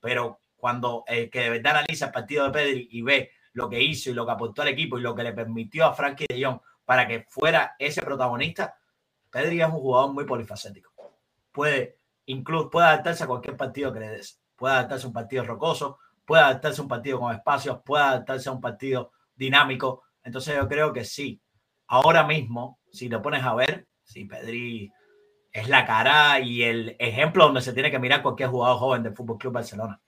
[0.00, 3.82] Pero cuando el que de verdad analiza el partido de Pedri y ve lo que
[3.82, 6.44] hizo y lo que aportó al equipo y lo que le permitió a Frankie de
[6.44, 8.76] Jong para que fuera ese protagonista,
[9.30, 10.92] Pedri es un jugador muy polifacético.
[11.52, 14.40] Puede incluso puede adaptarse a cualquier partido que le des.
[14.56, 18.48] Puede adaptarse a un partido rocoso, puede adaptarse a un partido con espacios, puede adaptarse
[18.48, 20.04] a un partido dinámico.
[20.22, 21.40] Entonces yo creo que sí.
[21.86, 24.92] Ahora mismo, si lo pones a ver, si Pedri
[25.52, 29.14] es la cara y el ejemplo donde se tiene que mirar cualquier jugador joven del
[29.14, 30.00] Fútbol Club Barcelona.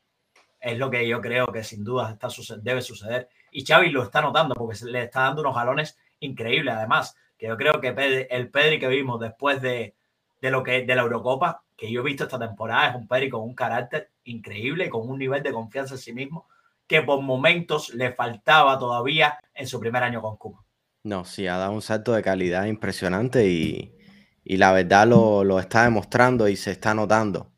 [0.62, 2.28] Es lo que yo creo que sin duda está,
[2.62, 3.28] debe suceder.
[3.50, 6.74] Y Xavi lo está notando porque se le está dando unos galones increíbles.
[6.74, 7.88] Además, que yo creo que
[8.30, 9.94] el Pedri que vimos después de,
[10.40, 13.28] de lo que de la Eurocopa que yo he visto esta temporada es un Pedri
[13.28, 16.46] con un carácter increíble, con un nivel de confianza en sí mismo
[16.86, 20.62] que por momentos le faltaba todavía en su primer año con Cuba.
[21.04, 23.96] No, sí, ha dado un salto de calidad impresionante y,
[24.44, 27.50] y la verdad lo, lo, está demostrando y se está notando.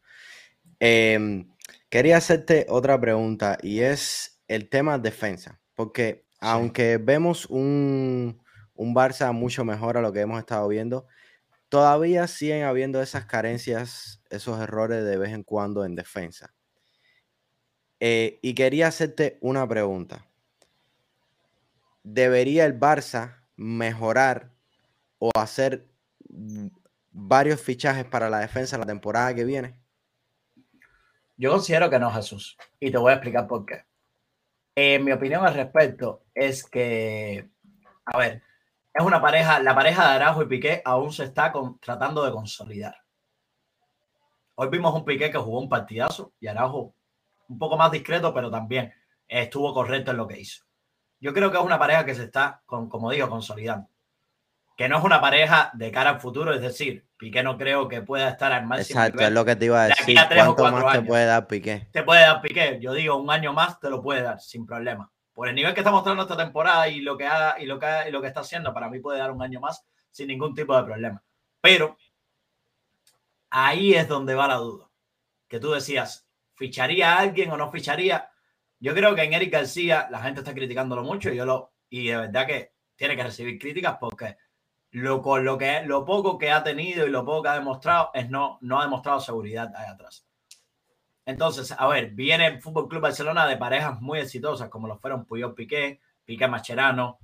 [0.78, 1.53] Em,
[1.94, 8.42] Quería hacerte otra pregunta y es el tema defensa, porque aunque vemos un,
[8.74, 11.06] un Barça mucho mejor a lo que hemos estado viendo,
[11.68, 16.52] todavía siguen habiendo esas carencias, esos errores de vez en cuando en defensa.
[18.00, 20.26] Eh, y quería hacerte una pregunta.
[22.02, 24.50] ¿Debería el Barça mejorar
[25.20, 25.86] o hacer
[27.12, 29.83] varios fichajes para la defensa la temporada que viene?
[31.36, 32.56] Yo considero que no, Jesús.
[32.78, 33.84] Y te voy a explicar por qué.
[35.00, 37.50] mi opinión al respecto es que,
[38.04, 38.42] a ver,
[38.92, 42.96] es una pareja, la pareja de Araujo y Piqué aún se está tratando de consolidar.
[44.56, 46.94] Hoy vimos un Piqué que jugó un partidazo y Araujo
[47.48, 48.92] un poco más discreto, pero también
[49.26, 50.64] estuvo correcto en lo que hizo.
[51.18, 53.88] Yo creo que es una pareja que se está, con, como digo, consolidando
[54.76, 58.02] que no es una pareja de cara al futuro, es decir, Piqué no creo que
[58.02, 59.00] pueda estar al máximo.
[59.00, 60.18] Exacto, es lo que te iba a decir.
[60.28, 61.88] ¿Cuánto más te puede dar Piqué?
[61.92, 65.10] Te puede dar Piqué, yo digo, un año más te lo puede dar sin problema.
[65.32, 67.86] Por el nivel que está mostrando esta temporada y lo que, ha, y lo que,
[68.08, 70.76] y lo que está haciendo, para mí puede dar un año más sin ningún tipo
[70.76, 71.22] de problema.
[71.60, 71.96] Pero
[73.50, 74.88] ahí es donde va la duda.
[75.48, 78.30] Que tú decías, ¿ficharía a alguien o no ficharía?
[78.80, 82.08] Yo creo que en Eric García la gente está criticándolo mucho y yo lo y
[82.08, 84.36] de verdad que tiene que recibir críticas porque
[84.94, 88.10] lo, con lo, que, lo poco que ha tenido y lo poco que ha demostrado
[88.14, 90.24] es no, no ha demostrado seguridad ahí atrás.
[91.26, 95.24] Entonces, a ver, viene el Fútbol Club Barcelona de parejas muy exitosas, como lo fueron
[95.24, 97.18] Puyol Piqué, Piqué Macherano.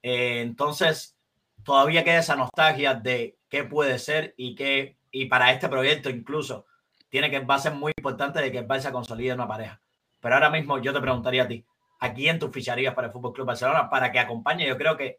[0.00, 1.18] Eh, entonces,
[1.64, 6.66] todavía queda esa nostalgia de qué puede ser y qué, y para este proyecto incluso,
[7.08, 9.80] tiene que, va a ser muy importante de que el Barça consolide una pareja.
[10.20, 11.66] Pero ahora mismo yo te preguntaría a ti,
[11.98, 14.68] ¿a quién tú ficharías para el Fútbol Club Barcelona para que acompañe?
[14.68, 15.18] Yo creo que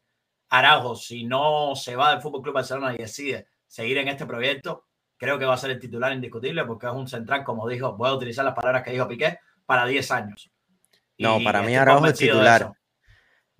[0.49, 4.85] Araujo, si no se va del Fútbol Club Barcelona y decide seguir en este proyecto,
[5.17, 8.09] creo que va a ser el titular indiscutible porque es un central, como dijo, voy
[8.09, 10.51] a utilizar las palabras que dijo Piqué, para 10 años.
[11.19, 12.71] No, para mí Araujo es titular.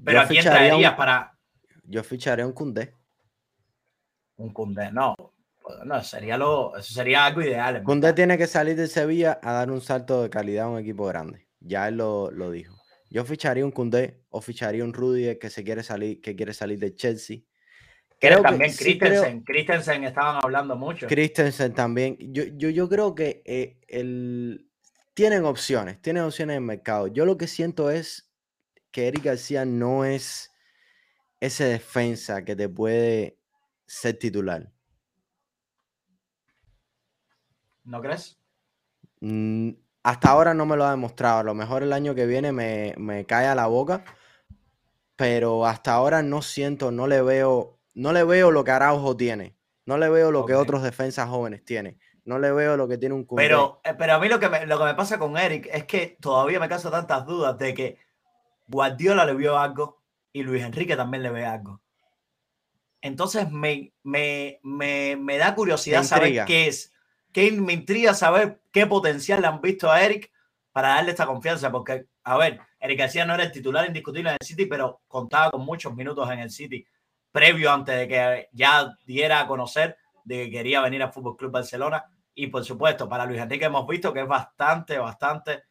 [0.03, 1.37] Pero ¿a quién traerías para...?
[1.83, 2.95] Yo ficharé un Cundé.
[4.37, 5.15] Un Cundé, no.
[5.85, 7.83] No, sería lo, eso sería algo ideal.
[7.83, 11.05] Cundé tiene que salir de Sevilla a dar un salto de calidad a un equipo
[11.05, 11.47] grande.
[11.59, 12.78] Ya él lo, lo dijo.
[13.09, 16.79] Yo ficharía un Cundé o ficharía un Rudy que se quiere salir, que quiere salir
[16.79, 17.39] de Chelsea.
[18.19, 21.07] Creo también Christensen, Christensen estaban hablando mucho.
[21.07, 22.17] Christensen también.
[22.19, 24.69] Yo, yo, yo creo que eh, el,
[25.13, 27.07] tienen opciones, tienen opciones en el mercado.
[27.07, 28.29] Yo lo que siento es
[28.91, 30.51] que Eric García no es
[31.39, 33.39] ese defensa que te puede
[33.85, 34.71] ser titular.
[37.85, 38.39] ¿No crees?
[39.21, 39.71] Mm,
[40.03, 41.39] hasta ahora no me lo ha demostrado.
[41.39, 44.03] A lo mejor el año que viene me, cae a la boca.
[45.15, 49.55] Pero hasta ahora no siento, no le veo, no le veo lo que Araujo tiene.
[49.85, 51.99] No le veo lo que otros defensas jóvenes tienen.
[52.23, 54.65] No le veo lo que tiene un Pero, eh, pero a mí lo que, me,
[54.65, 57.97] lo que me pasa con Eric es que todavía me causa tantas dudas de que
[58.67, 61.81] Guardiola le vio algo y Luis Enrique también le ve algo.
[63.01, 66.93] Entonces me, me, me da curiosidad saber qué es
[67.31, 70.31] que me intriga saber qué potencial le han visto a Eric
[70.71, 74.37] para darle esta confianza, porque, a ver, Eric García no era el titular indiscutible en
[74.39, 76.85] el City, pero contaba con muchos minutos en el City
[77.31, 81.51] previo antes de que ya diera a conocer de que quería venir al Fútbol Club
[81.51, 82.05] Barcelona.
[82.33, 85.63] Y por supuesto, para Luis Enrique hemos visto que es bastante, bastante,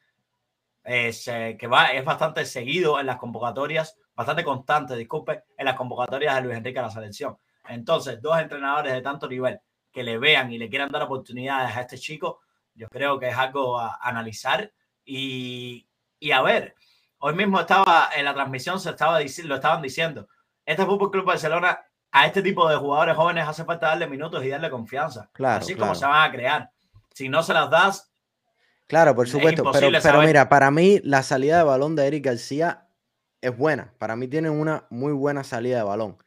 [0.84, 6.42] que va, es bastante seguido en las convocatorias, bastante constante, disculpe, en las convocatorias de
[6.42, 7.36] Luis Enrique a la selección.
[7.68, 9.60] Entonces, dos entrenadores de tanto nivel
[9.92, 12.40] que le vean y le quieran dar oportunidades a este chico,
[12.74, 14.72] yo creo que es algo a, analizar
[15.04, 15.86] y,
[16.32, 16.74] a ver.
[17.20, 20.28] Hoy mismo estaba en la transmisión, se estaba lo estaban diciendo.
[20.64, 21.80] Este Fútbol Club Barcelona
[22.12, 25.28] a este tipo de jugadores jóvenes hace falta darle minutos y darle confianza.
[25.32, 26.70] Claro, así como se van a crear.
[27.12, 28.12] Si no se las das.
[28.86, 29.68] Claro, por supuesto.
[29.72, 32.86] Pero, pero mira, para mí la salida de balón de Eric García
[33.40, 33.92] es buena.
[33.98, 36.22] Para mí tiene una muy buena salida de balón.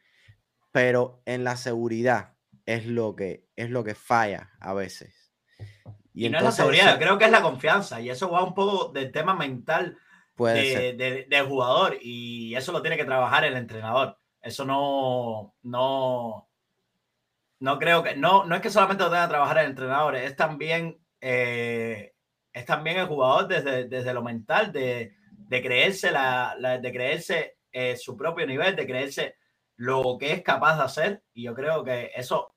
[0.70, 2.31] Pero en la seguridad
[2.66, 5.32] es lo que es lo que falla a veces.
[6.14, 8.00] Y, no es la seguridad, creo que es la confianza.
[8.00, 9.96] Y eso va un poco del tema mental
[10.36, 11.96] del jugador.
[12.00, 14.18] Y eso lo tiene que trabajar el entrenador.
[14.42, 16.48] Eso no, no,
[17.60, 20.34] no creo que, no, no es que solamente lo tenga que trabajar el entrenador, es
[20.34, 22.12] también, eh,
[22.52, 27.96] es también el jugador desde, desde lo mental, de, de creerse, la, de creerse eh,
[27.96, 29.36] su propio nivel, de creerse
[29.76, 31.24] lo que es capaz de hacer.
[31.34, 32.54] Y yo creo que eso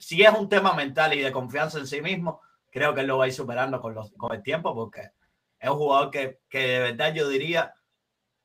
[0.00, 2.40] si es un tema mental y de confianza en sí mismo,
[2.70, 5.10] creo que él lo va a ir superando con, los, con el tiempo porque
[5.58, 7.74] es un jugador que, que de verdad yo diría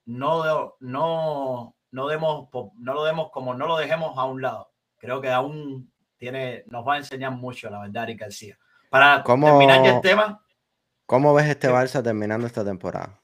[0.04, 4.72] no, no, no, demos, no lo demos como no lo dejemos a un lado.
[4.98, 8.60] Creo que aún tiene, nos va a enseñar mucho, la verdad, y García.
[8.90, 10.42] Para terminar ya el tema,
[11.06, 13.22] ¿Cómo ves este Barça terminando esta temporada?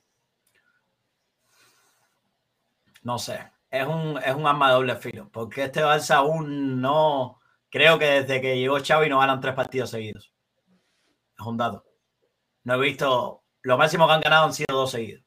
[3.04, 3.40] No sé,
[3.72, 8.06] es un, es un arma de doble filo, porque este Barça aún no, creo que
[8.06, 10.34] desde que llegó Xavi no ganan tres partidos seguidos.
[11.40, 11.86] Es un dato.
[12.64, 15.24] No he visto, lo máximo que han ganado han sido dos seguidos.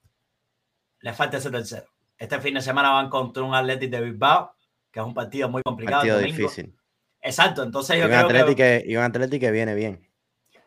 [1.01, 1.87] Les falta ese tercero.
[2.19, 4.55] Este fin de semana van contra un Athletic de Bilbao,
[4.93, 6.03] que es un partido muy complicado.
[6.03, 6.77] Partido difícil.
[7.23, 8.85] Exacto, entonces yo y creo que...
[8.87, 10.07] Y un Athletic que viene bien.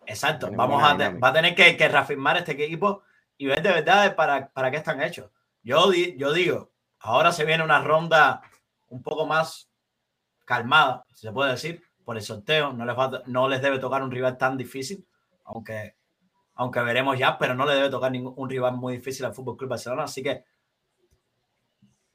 [0.08, 3.04] Exacto, vamos a, va a tener que, reafirmar este equipo
[3.38, 5.30] y ver de verdad para, para qué están hechos.
[5.62, 8.42] Yo, yo digo, ahora se viene una ronda
[8.90, 9.70] un poco más
[10.46, 12.74] calmada, si se puede decir, por el sorteo.
[12.74, 12.96] No les,
[13.28, 15.06] no les debe tocar un rival tan difícil,
[15.46, 15.96] aunque,
[16.56, 19.58] aunque veremos ya, pero no le debe tocar ningún un rival muy difícil al Fútbol
[19.58, 20.04] Club Barcelona.
[20.04, 20.46] Así que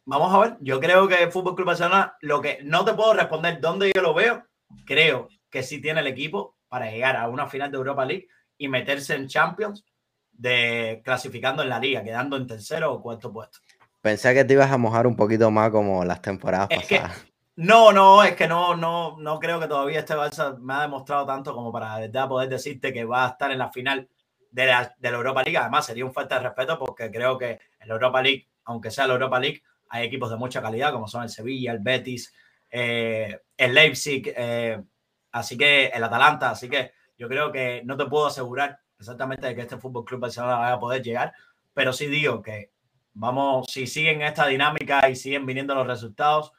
[0.04, 0.56] vamos a ver.
[0.60, 4.02] Yo creo que el Fútbol Club Barcelona, lo que no te puedo responder dónde yo
[4.02, 4.44] lo veo,
[4.86, 8.68] creo que sí tiene el equipo para llegar a una final de Europa League y
[8.68, 9.84] meterse en Champions
[10.30, 13.58] de clasificando en la liga, quedando en tercero o cuarto puesto.
[14.02, 17.24] Pensé que te ibas a mojar un poquito más como las temporadas pasadas.
[17.54, 21.24] no, no, es que no, no, no creo que todavía este Barça me ha demostrado
[21.24, 24.08] tanto como para verdad poder decirte que va a estar en la final
[24.50, 25.56] de la, de la Europa League.
[25.56, 29.06] Además, sería un falta de respeto porque creo que en la Europa League, aunque sea
[29.06, 32.34] la Europa League, hay equipos de mucha calidad como son el Sevilla, el Betis,
[32.70, 34.82] eh, el Leipzig, eh,
[35.30, 39.54] así que el Atalanta, así que yo creo que no te puedo asegurar exactamente de
[39.54, 41.34] que este Fútbol Club Barcelona vaya a poder llegar,
[41.72, 42.72] pero sí digo que
[43.14, 46.52] vamos, si siguen esta dinámica y siguen viniendo los resultados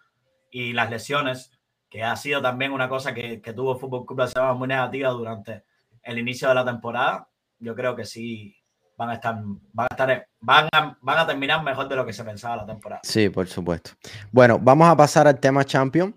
[0.52, 1.52] y las lesiones,
[1.90, 5.64] que ha sido también una cosa que, que tuvo Fútbol Club Barcelona muy negativa durante
[6.02, 8.56] el inicio de la temporada, yo creo que sí
[8.98, 9.36] van a estar,
[9.74, 12.66] van a estar, van a, van a terminar mejor de lo que se pensaba la
[12.66, 13.02] temporada.
[13.04, 13.92] Sí, por supuesto.
[14.32, 16.16] Bueno, vamos a pasar al tema Champion.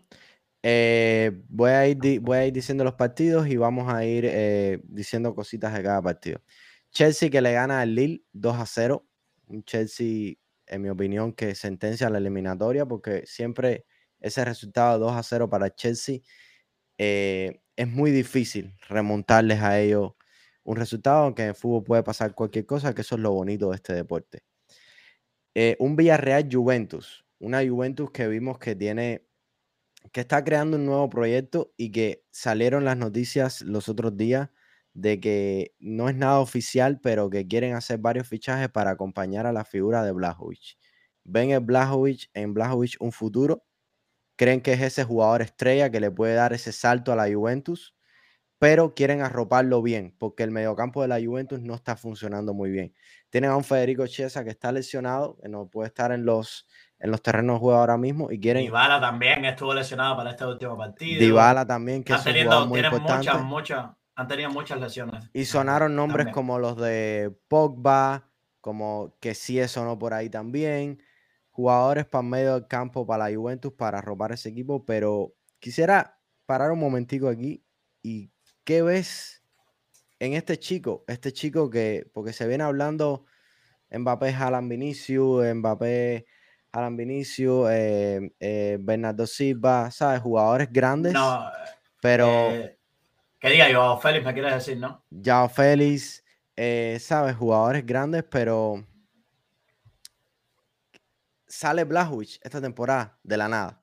[0.62, 4.80] Eh, voy, a ir, voy a ir diciendo los partidos y vamos a ir eh,
[4.84, 6.40] diciendo cositas de cada partido.
[6.90, 9.06] Chelsea que le gana al Lille 2 a 0.
[9.46, 10.34] Un Chelsea,
[10.66, 13.86] en mi opinión, que sentencia la eliminatoria porque siempre
[14.20, 16.20] ese resultado 2 a 0 para Chelsea
[16.98, 20.12] eh, es muy difícil remontarles a ellos
[20.64, 23.76] un resultado, aunque en fútbol puede pasar cualquier cosa, que eso es lo bonito de
[23.76, 24.42] este deporte.
[25.78, 29.26] un Villarreal Juventus, una Juventus que vimos que tiene
[30.12, 34.50] que está creando un nuevo proyecto y que salieron las noticias los otros días
[34.96, 39.52] de que no es nada oficial, pero que quieren hacer varios fichajes para acompañar a
[39.52, 40.78] la figura de Blajovic.
[41.22, 43.62] Ven el Blajovic en Blajovic un futuro,
[44.36, 47.94] creen que es ese jugador estrella que le puede dar ese salto a la Juventus,
[48.58, 52.94] pero quieren arroparlo bien, porque el mediocampo de la Juventus no está funcionando muy bien.
[53.28, 56.66] Tienen a un Federico Chiesa que está lesionado, que no puede estar en los
[56.98, 58.64] en los terrenos de juego ahora mismo y quieren.
[58.64, 61.20] Dybala también estuvo lesionado para este último partido.
[61.20, 65.30] Dybala también, que han tenido, muy Muchas, muchas, han tenido muchas lesiones.
[65.32, 68.28] Y sonaron nombres como los de Pogba,
[68.60, 71.02] como que sí sonó por ahí también.
[71.50, 76.70] Jugadores para medio del campo para la Juventus para robar ese equipo, pero quisiera parar
[76.72, 77.64] un momentico aquí
[78.02, 78.30] y
[78.64, 79.42] qué ves
[80.18, 83.26] en este chico, este chico que, porque se viene hablando
[83.90, 86.26] Mbappé, Alan Vinicius, Mbappé,
[86.72, 90.20] Alan Vinicio, eh, eh, Bernardo Silva, ¿sabes?
[90.20, 91.12] Jugadores grandes.
[91.12, 91.50] No,
[92.00, 92.28] pero.
[92.50, 92.75] Eh,
[93.38, 95.04] que diga yo, Félix, me quieres decir, ¿no?
[95.10, 96.24] Yao Félix,
[97.00, 97.36] ¿sabes?
[97.36, 98.84] Jugadores grandes, pero.
[101.46, 103.80] Sale Blajovic esta temporada de la nada.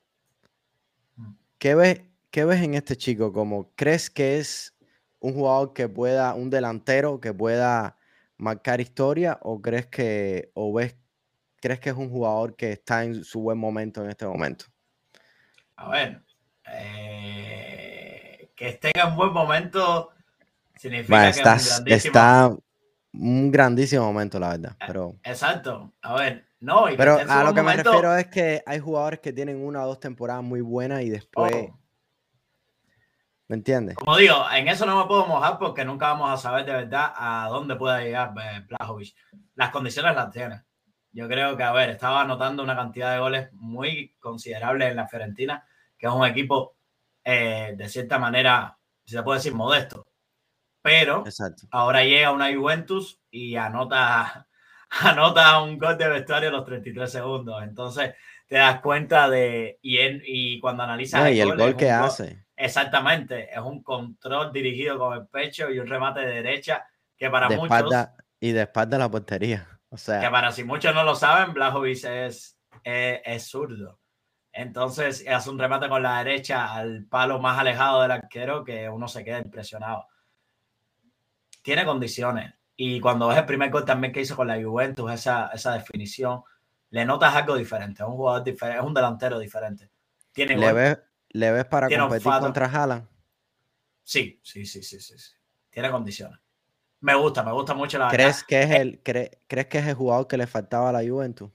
[1.16, 1.34] Mm.
[1.58, 3.32] ¿Qué ves, ¿Qué ves en este chico?
[3.32, 4.76] Como, ¿Crees que es
[5.20, 7.98] un jugador que pueda, un delantero que pueda
[8.38, 9.40] marcar historia?
[9.42, 10.96] ¿O crees que, o ves
[11.64, 14.66] crees que es un jugador que está en su buen momento en este momento?
[15.78, 16.22] A ver,
[16.66, 17.63] eh,
[18.56, 20.12] que esté en un buen momento
[20.76, 21.96] significa que es un grandísimo...
[21.96, 22.56] está
[23.14, 24.72] un grandísimo momento, la verdad.
[24.80, 25.16] Eh, pero...
[25.24, 25.94] Exacto.
[26.02, 26.86] A ver, no.
[26.98, 30.00] pero a lo que me refiero es que hay jugadores que tienen una o dos
[30.00, 31.54] temporadas muy buenas y después.
[31.54, 31.80] Oh.
[33.48, 33.96] ¿Me entiendes?
[33.96, 37.14] Como digo, en eso no me puedo mojar porque nunca vamos a saber de verdad
[37.16, 38.34] a dónde puede llegar.
[38.42, 38.66] Eh,
[39.56, 40.64] Las condiciones las tiene.
[41.12, 45.08] Yo creo que, a ver, estaba anotando una cantidad de goles muy considerable en la
[45.08, 45.64] Fiorentina,
[45.98, 46.76] que es un equipo
[47.24, 50.06] eh, de cierta manera, si se puede decir, modesto.
[50.82, 51.24] Pero
[51.72, 54.48] ahora llega una Juventus y anota,
[54.90, 57.64] anota un gol de vestuario a los 33 segundos.
[57.64, 58.16] Entonces
[58.48, 59.80] te das cuenta de.
[59.82, 61.32] Y, y cuando analizas.
[61.32, 62.46] y el gol, que hace.
[62.56, 63.50] exactamente.
[63.54, 68.10] Es un control dirigido con el pecho y un remate de derecha que para muchos.
[68.40, 73.48] y de espalda la portería que para si muchos no lo saben, Blajovic es, es,
[73.48, 74.00] zurdo.
[74.54, 79.08] Entonces hace un remate con la derecha al palo más alejado del arquero que uno
[79.08, 80.06] se queda impresionado.
[81.64, 82.54] Tiene condiciones.
[82.76, 86.44] Y cuando ves el primer gol también que hizo con la Juventus, esa, esa definición,
[86.92, 88.04] le notas algo diferente.
[88.04, 89.90] Es un jugador diferente, es un delantero diferente.
[90.32, 91.00] Tiene ¿Le, ves,
[91.30, 93.08] ¿Le ves para competir contra Haaland?
[94.04, 95.16] Sí, sí, sí, sí, sí,
[95.70, 96.40] Tiene condiciones.
[97.00, 99.96] Me gusta, me gusta mucho la ¿Crees que es eh, el ¿Crees que es el
[99.96, 101.52] jugador que le faltaba a la Juventus?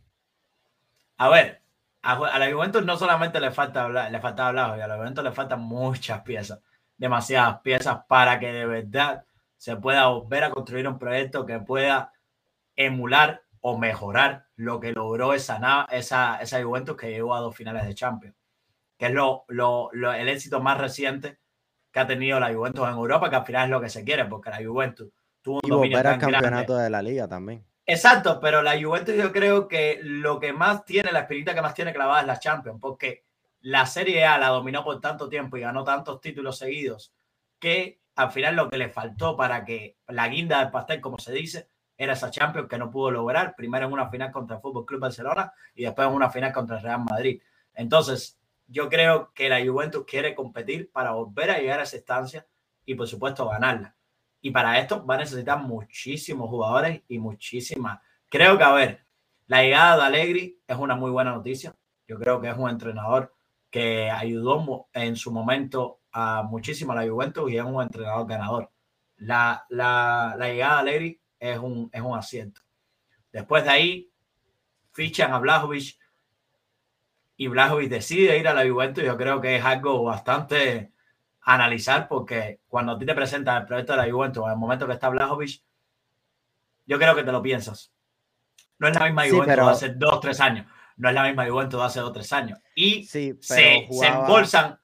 [1.16, 1.62] A ver,
[2.09, 5.61] a, la Juventus no solamente le falta le falta hablar, a la Juventus le faltan
[5.61, 6.61] muchas piezas,
[6.96, 9.24] demasiadas piezas para que de verdad
[9.59, 12.12] se pueda volver a construir un proyecto que pueda
[12.76, 17.86] emular o mejorar lo que logró esa, esa, esa Juventus que llegó a dos finales
[17.86, 18.36] de Champions,
[18.96, 21.38] que es lo, lo, el éxito más reciente
[21.90, 24.24] que ha tenido la Juventus en Europa, que al final es lo que se quiere,
[24.24, 25.11] porque la Juventus
[25.42, 27.64] tuvo un y volver campeonato de la liga también.
[27.91, 31.72] Exacto, pero la Juventus yo creo que lo que más tiene, la espinita que más
[31.72, 33.24] tiene clavada es la Champions, porque
[33.62, 37.14] la Serie A la dominó por tanto tiempo y ganó tantos títulos seguidos
[37.59, 41.32] que al final lo que le faltó para que la guinda del pastel, como se
[41.32, 44.84] dice, era esa Champions que no pudo lograr, primero en una final contra el Fútbol
[44.84, 47.41] Club Barcelona y después en una final contra el Real Madrid.
[47.72, 52.47] Entonces, yo creo que la Juventus quiere competir para volver a llegar a esa estancia
[52.84, 53.95] y por supuesto ganarla.
[54.41, 58.01] Y para esto va a necesitar muchísimos jugadores y muchísimas.
[58.28, 59.07] Creo que, a ver,
[59.47, 61.74] la llegada de Allegri es una muy buena noticia.
[62.07, 63.34] Yo creo que es un entrenador
[63.70, 68.70] que ayudó en su momento a muchísimo a la Juventus y es un entrenador ganador.
[69.16, 72.61] La, la, llegada de Allegri es un, es un acierto.
[73.32, 74.12] Después de ahí,
[74.93, 75.99] fichan a Blajovic
[77.36, 79.05] y Blajovic decide ir a la Juventus.
[79.05, 80.93] Yo creo que es algo bastante
[81.55, 84.86] analizar porque cuando a ti te presentas el proyecto de la Juventus en el momento
[84.86, 85.62] que está Blajovic,
[86.84, 87.90] yo creo que te lo piensas.
[88.78, 90.66] No es la misma Juventus de hace dos, tres años.
[90.99, 92.59] No es la misma Juventus de hace dos, tres años.
[92.74, 94.78] Y se, se, embolsan.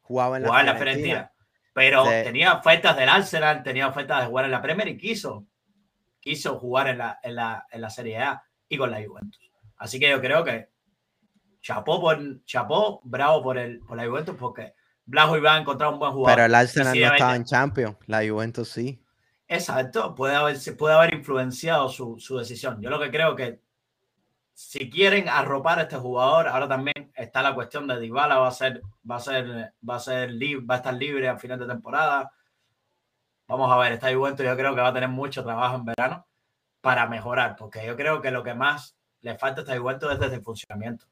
[0.00, 1.32] Jugaba en la, Fiorentina.
[1.74, 5.46] Pero tenía ofertas del Arsenal, tenía ofertas de jugar en la Premier y quiso.
[6.18, 9.50] Quiso jugar en la, en la, en la Serie A y con la Juventus.
[9.76, 10.70] Así que yo creo que
[11.60, 14.74] chapó, por, chapó bravo por, el, por la Juventus porque
[15.06, 16.36] Blajo iba a encontrar un buen jugador.
[16.36, 19.00] Pero el Arsenal no estaba en Champions, la Juventus sí.
[19.46, 22.80] Exacto, puede haber, puede haber influenciado su, su decisión.
[22.80, 23.60] Yo lo que creo que
[24.54, 28.52] si quieren arropar a este jugador, ahora también está la cuestión de Dybala va a
[28.52, 32.32] ser, va a ser, va a ser va a estar libre a final de temporada.
[33.48, 36.26] Vamos a ver, está Juventus yo creo que va a tener mucho trabajo en verano
[36.80, 40.20] para mejorar, porque yo creo que lo que más le falta a esta Juventus es
[40.20, 41.06] desde el funcionamiento.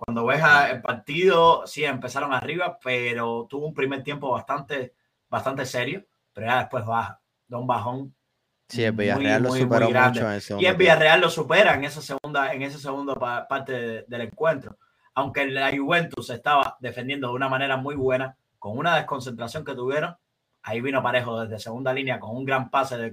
[0.00, 4.94] Cuando ves el partido, sí, empezaron arriba, pero tuvo un primer tiempo bastante,
[5.28, 8.14] bastante serio, pero ya después baja, da un bajón.
[8.66, 12.54] Sí, el Villarreal lo superó mucho en Y el Villarreal lo supera en esa segunda,
[12.54, 14.78] en esa segunda parte del encuentro.
[15.12, 20.16] Aunque la Juventus estaba defendiendo de una manera muy buena, con una desconcentración que tuvieron,
[20.62, 23.12] ahí vino Parejo desde segunda línea con un gran pase de,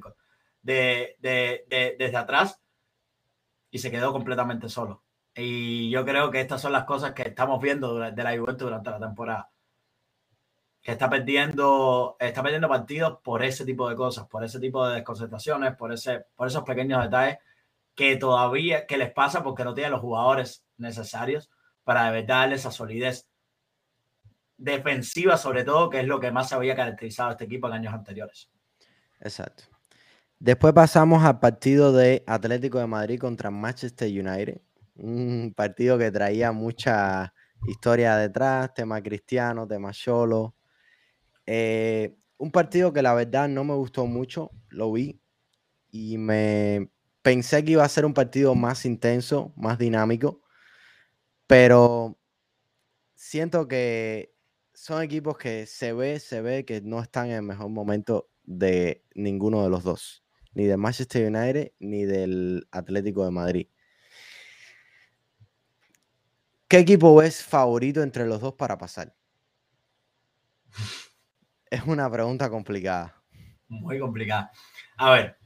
[0.61, 2.61] de, desde atrás
[3.71, 5.03] y se quedó completamente solo.
[5.37, 8.89] Y yo creo que estas son las cosas que estamos viendo de la Juventus durante
[8.89, 9.51] la temporada.
[10.81, 14.95] Que está perdiendo, está perdiendo partidos por ese tipo de cosas, por ese tipo de
[14.95, 17.37] desconcentraciones, por, ese, por esos pequeños detalles
[17.93, 21.51] que todavía que les pasa porque no tienen los jugadores necesarios
[21.83, 23.27] para de verdad darle esa solidez
[24.57, 27.73] defensiva, sobre todo, que es lo que más se había caracterizado a este equipo en
[27.73, 28.49] años anteriores.
[29.19, 29.63] Exacto.
[30.39, 34.61] Después pasamos al partido de Atlético de Madrid contra Manchester United
[34.97, 37.33] un partido que traía mucha
[37.67, 40.55] historia detrás, tema cristiano, tema solo.
[41.45, 45.19] Eh, un partido que la verdad no me gustó mucho, lo vi
[45.89, 46.89] y me
[47.21, 50.41] pensé que iba a ser un partido más intenso, más dinámico,
[51.47, 52.17] pero
[53.15, 54.33] siento que
[54.73, 59.03] son equipos que se ve, se ve que no están en el mejor momento de
[59.15, 60.23] ninguno de los dos,
[60.53, 63.67] ni del Manchester United ni del Atlético de Madrid.
[66.67, 69.13] ¿Qué equipo es favorito entre los dos para pasar?
[71.69, 73.13] Es una pregunta complicada.
[73.67, 74.51] Muy complicada.
[74.95, 75.37] A ver,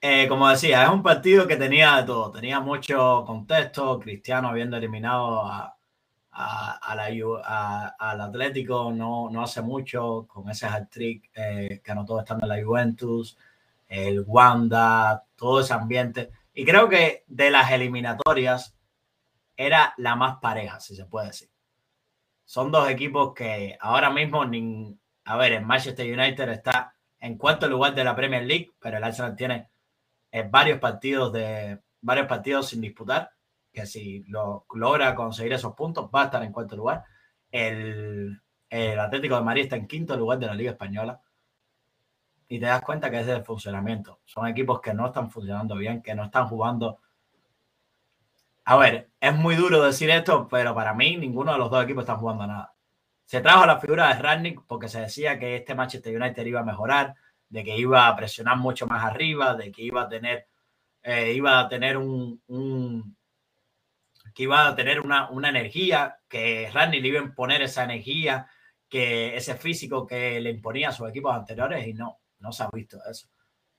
[0.00, 2.32] eh, como decía, es un partido que tenía de todo.
[2.32, 4.00] Tenía mucho contexto.
[4.00, 5.76] Cristiano habiendo eliminado a,
[6.32, 12.64] al Atlético no, no hace mucho con ese hat-trick eh, que anotó estando en la
[12.64, 13.38] Juventus,
[13.86, 16.30] el Wanda, todo ese ambiente.
[16.52, 18.74] Y creo que de las eliminatorias,
[19.56, 21.50] era la más pareja, si se puede decir.
[22.44, 24.44] Son dos equipos que ahora mismo,
[25.24, 29.04] a ver, el Manchester United está en cuarto lugar de la Premier League, pero el
[29.04, 29.70] Arsenal tiene
[30.30, 33.30] eh, varios partidos de varios partidos sin disputar,
[33.72, 37.04] que si lo logra conseguir esos puntos va a estar en cuarto lugar.
[37.50, 41.20] El, el Atlético de Madrid está en quinto lugar de la Liga Española.
[42.48, 44.20] y te das cuenta que es de funcionamiento.
[44.24, 47.00] Son equipos que no están funcionando bien, que no están jugando.
[48.66, 52.02] A ver, es muy duro decir esto, pero para mí ninguno de los dos equipos
[52.04, 52.74] está jugando nada.
[53.26, 56.64] Se trajo la figura de Ranick porque se decía que este Manchester United iba a
[56.64, 57.14] mejorar,
[57.48, 60.48] de que iba a presionar mucho más arriba, de que iba a tener,
[61.02, 63.16] eh, iba a tener un,
[64.36, 68.48] iba a tener una, una energía, que Ranick le iba a imponer esa energía,
[68.88, 72.70] que ese físico que le imponía a sus equipos anteriores y no, no se ha
[72.72, 73.28] visto eso.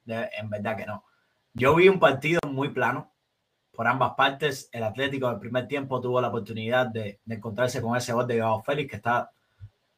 [0.05, 1.05] en verdad que no.
[1.53, 3.14] Yo vi un partido muy plano
[3.75, 4.69] por ambas partes.
[4.71, 8.39] El Atlético en el primer tiempo tuvo la oportunidad de, encontrarse con ese gol de
[8.39, 9.31] Joao Félix, que está,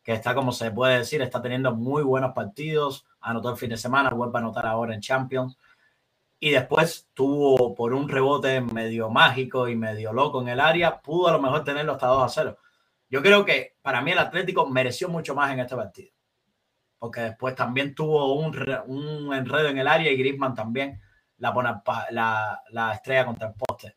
[0.03, 3.05] que está, como se puede decir, está teniendo muy buenos partidos.
[3.21, 5.57] Anotó el fin de semana, vuelve a anotar ahora en Champions.
[6.39, 11.29] Y después tuvo por un rebote medio mágico y medio loco en el área, pudo
[11.29, 12.57] a lo mejor tenerlo hasta 2 a 0.
[13.09, 16.11] Yo creo que para mí el Atlético mereció mucho más en este partido
[16.99, 18.55] porque después también tuvo un,
[18.87, 20.99] un enredo en el área y Griezmann también
[21.37, 21.69] la pone
[22.11, 23.95] la, la estrella contra el poste.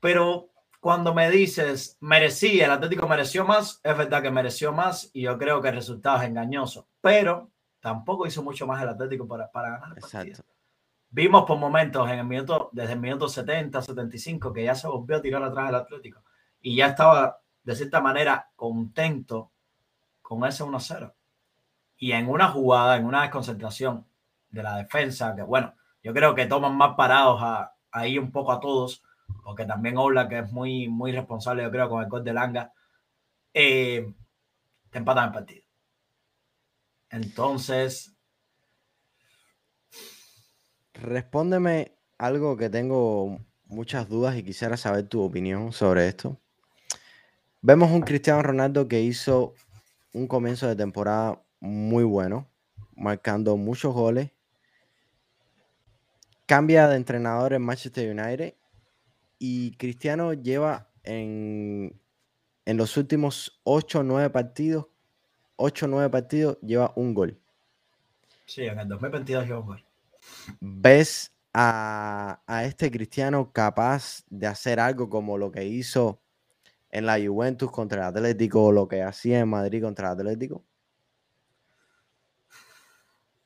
[0.00, 5.22] Pero cuando me dices merecía, el Atlético mereció más, es verdad que mereció más y
[5.22, 9.50] yo creo que el resultado es engañoso, pero tampoco hizo mucho más el Atlético para,
[9.50, 10.42] para ganar el partido.
[11.10, 15.18] Vimos por momentos en el minuto, desde el minuto 70, 75, que ya se volvió
[15.18, 16.24] a tirar atrás el Atlético
[16.60, 19.52] y ya estaba de cierta manera contento
[20.20, 21.12] con ese 1-0
[21.96, 24.04] y en una jugada, en una desconcentración
[24.50, 28.52] de la defensa, que bueno, yo creo que toman más parados a, ahí un poco
[28.52, 29.02] a todos,
[29.44, 32.72] porque también Ola, que es muy, muy responsable, yo creo, con el gol de Langa,
[33.54, 34.12] eh,
[34.90, 35.62] te empatan el partido.
[37.10, 38.14] Entonces.
[40.94, 46.38] Respóndeme algo que tengo muchas dudas y quisiera saber tu opinión sobre esto.
[47.60, 49.54] Vemos un Cristiano Ronaldo que hizo
[50.12, 52.48] un comienzo de temporada muy bueno,
[52.96, 54.30] marcando muchos goles.
[56.46, 58.54] Cambia de entrenador en Manchester United
[59.38, 62.00] y Cristiano lleva en,
[62.64, 64.86] en los últimos 8 o 9 partidos,
[65.56, 67.40] 8 o 9 partidos, lleva un gol.
[68.46, 69.84] Sí, en el 2022 lleva un gol.
[70.60, 76.20] ¿Ves a, a, este Cristiano capaz de hacer algo como lo que hizo
[76.90, 80.62] en la Juventus contra el Atlético o lo que hacía en Madrid contra el Atlético?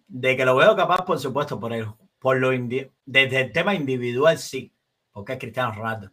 [0.09, 1.87] De que lo veo capaz, por supuesto, por el,
[2.27, 4.75] por lo desde el tema individual sí,
[5.13, 6.11] porque es Cristiano Ronaldo.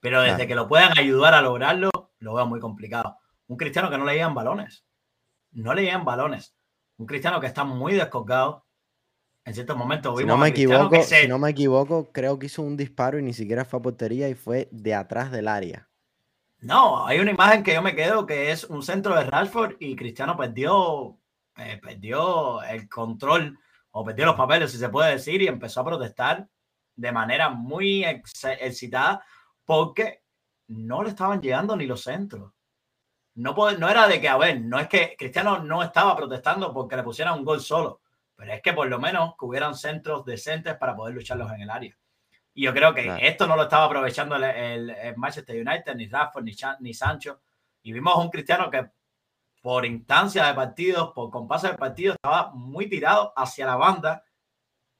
[0.00, 1.88] Pero desde que lo puedan ayudar a lograrlo,
[2.18, 3.18] lo veo muy complicado.
[3.46, 4.84] Un cristiano que no le llegan balones.
[5.52, 6.52] No le llegan balones.
[6.96, 8.66] Un cristiano que está muy descolgado.
[9.44, 12.76] En ciertos momentos si no me equivoco, si no me equivoco, creo que hizo un
[12.76, 15.88] disparo y ni siquiera fue a portería y fue de atrás del área.
[16.58, 19.94] No, hay una imagen que yo me quedo que es un centro de Rashford y
[19.94, 21.20] Cristiano perdió
[21.56, 23.60] eh, perdió el control
[23.92, 26.48] o perdió los papeles, si se puede decir, y empezó a protestar
[26.96, 29.24] de manera muy excitada
[29.64, 30.22] porque
[30.68, 32.52] no le estaban llegando ni los centros.
[33.34, 36.96] No, no era de que, a ver, no es que Cristiano no estaba protestando porque
[36.96, 38.00] le pusieran un gol solo,
[38.36, 41.70] pero es que por lo menos que hubieran centros decentes para poder lucharlos en el
[41.70, 41.96] área.
[42.54, 46.54] Y yo creo que esto no lo estaba aprovechando el, Manchester United, ni Rafa, ni,
[46.80, 47.40] ni Sancho.
[47.82, 48.90] Y vimos a un Cristiano que
[49.62, 54.24] por instancia de partidos, por compás de partidos, estaba muy tirado hacia la banda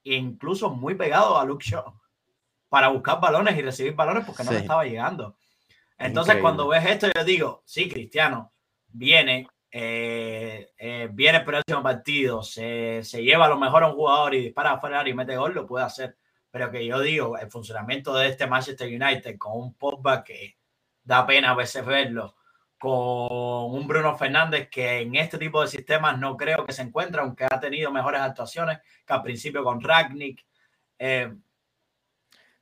[0.04, 1.92] e incluso muy pegado a Luke Shaw
[2.68, 5.36] para buscar balones y recibir balones porque no le estaba llegando.
[5.98, 8.52] Entonces, cuando ves esto, yo digo, sí, Cristiano
[8.88, 13.94] viene, eh, eh, viene el próximo partido, se, se, lleva a lo mejor a un
[13.94, 16.16] jugador y dispara afuera y mete gol, lo puede hacer.
[16.50, 20.56] Pero que yo digo, el funcionamiento de este Manchester United con un Pogba que
[21.02, 22.36] da pena a veces verlo,
[22.82, 27.20] con un Bruno Fernández que en este tipo de sistemas no creo que se encuentre,
[27.20, 30.44] aunque ha tenido mejores actuaciones que al principio con Ragnick.
[30.98, 31.32] Eh,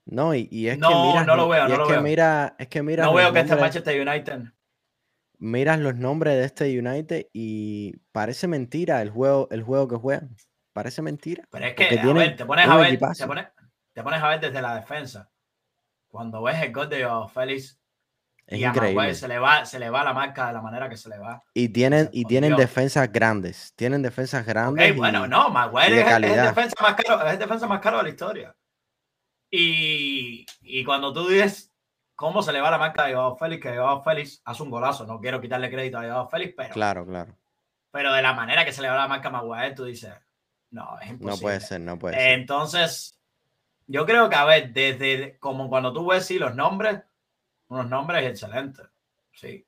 [0.04, 2.02] no, y, es que mira, no lo veo, no lo veo.
[2.02, 4.42] Mira, es que mira no veo que este Manchester United.
[5.38, 10.36] Miras los nombres de este United y parece mentira el juego, el juego que juegan.
[10.74, 11.44] Parece mentira.
[11.50, 13.46] Pero es que, a ver, te pones a ver, te pones,
[13.94, 15.30] te pones, a ver desde la defensa.
[16.08, 17.79] Cuando ves el gol de Félix
[18.50, 19.14] es increíble.
[19.14, 21.44] se le, va, se le va la marca de la manera que se le va.
[21.54, 23.72] Y tienen, y tienen defensas grandes.
[23.76, 24.96] Tienen defensas grandes.
[24.96, 28.08] bueno, no, Maguire es, el defensa más caro, es el defensa más caro de la
[28.08, 28.56] historia.
[29.52, 31.72] Y, y, cuando tú dices
[32.16, 35.06] cómo se le va la marca de Joao Félix, que Joao Félix hace un golazo.
[35.06, 36.74] No quiero quitarle crédito a Joao Félix, pero.
[36.74, 37.36] Claro, claro.
[37.92, 40.12] Pero de la manera que se le va la marca a Maguire, tú dices,
[40.70, 41.36] no, es imposible.
[41.36, 42.32] No puede ser, no puede ser.
[42.32, 43.20] Entonces,
[43.86, 47.00] yo creo que, a ver, desde como cuando tú ves sí, los nombres
[47.70, 48.86] unos nombres excelentes,
[49.32, 49.66] sí.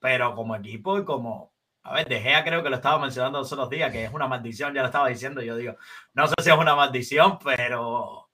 [0.00, 1.52] Pero como equipo y como,
[1.84, 4.28] A ver, De Gea creo que lo estaba mencionando los otros días, que es una
[4.28, 5.40] maldición, ya lo estaba diciendo.
[5.42, 5.76] Yo digo,
[6.14, 8.28] no sé si es una maldición, pero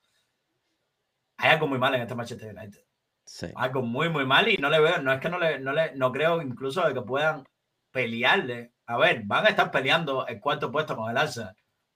[1.38, 2.84] hay algo muy mal en este Manchester United.
[3.24, 3.46] Sí.
[3.56, 5.94] Algo muy, muy mal y no le veo, no es que no le, no le,
[5.94, 7.44] no creo incluso de que puedan
[7.90, 8.72] pelearle.
[8.86, 11.54] A ver, van a estar peleando el cuarto puesto con el Arsenal,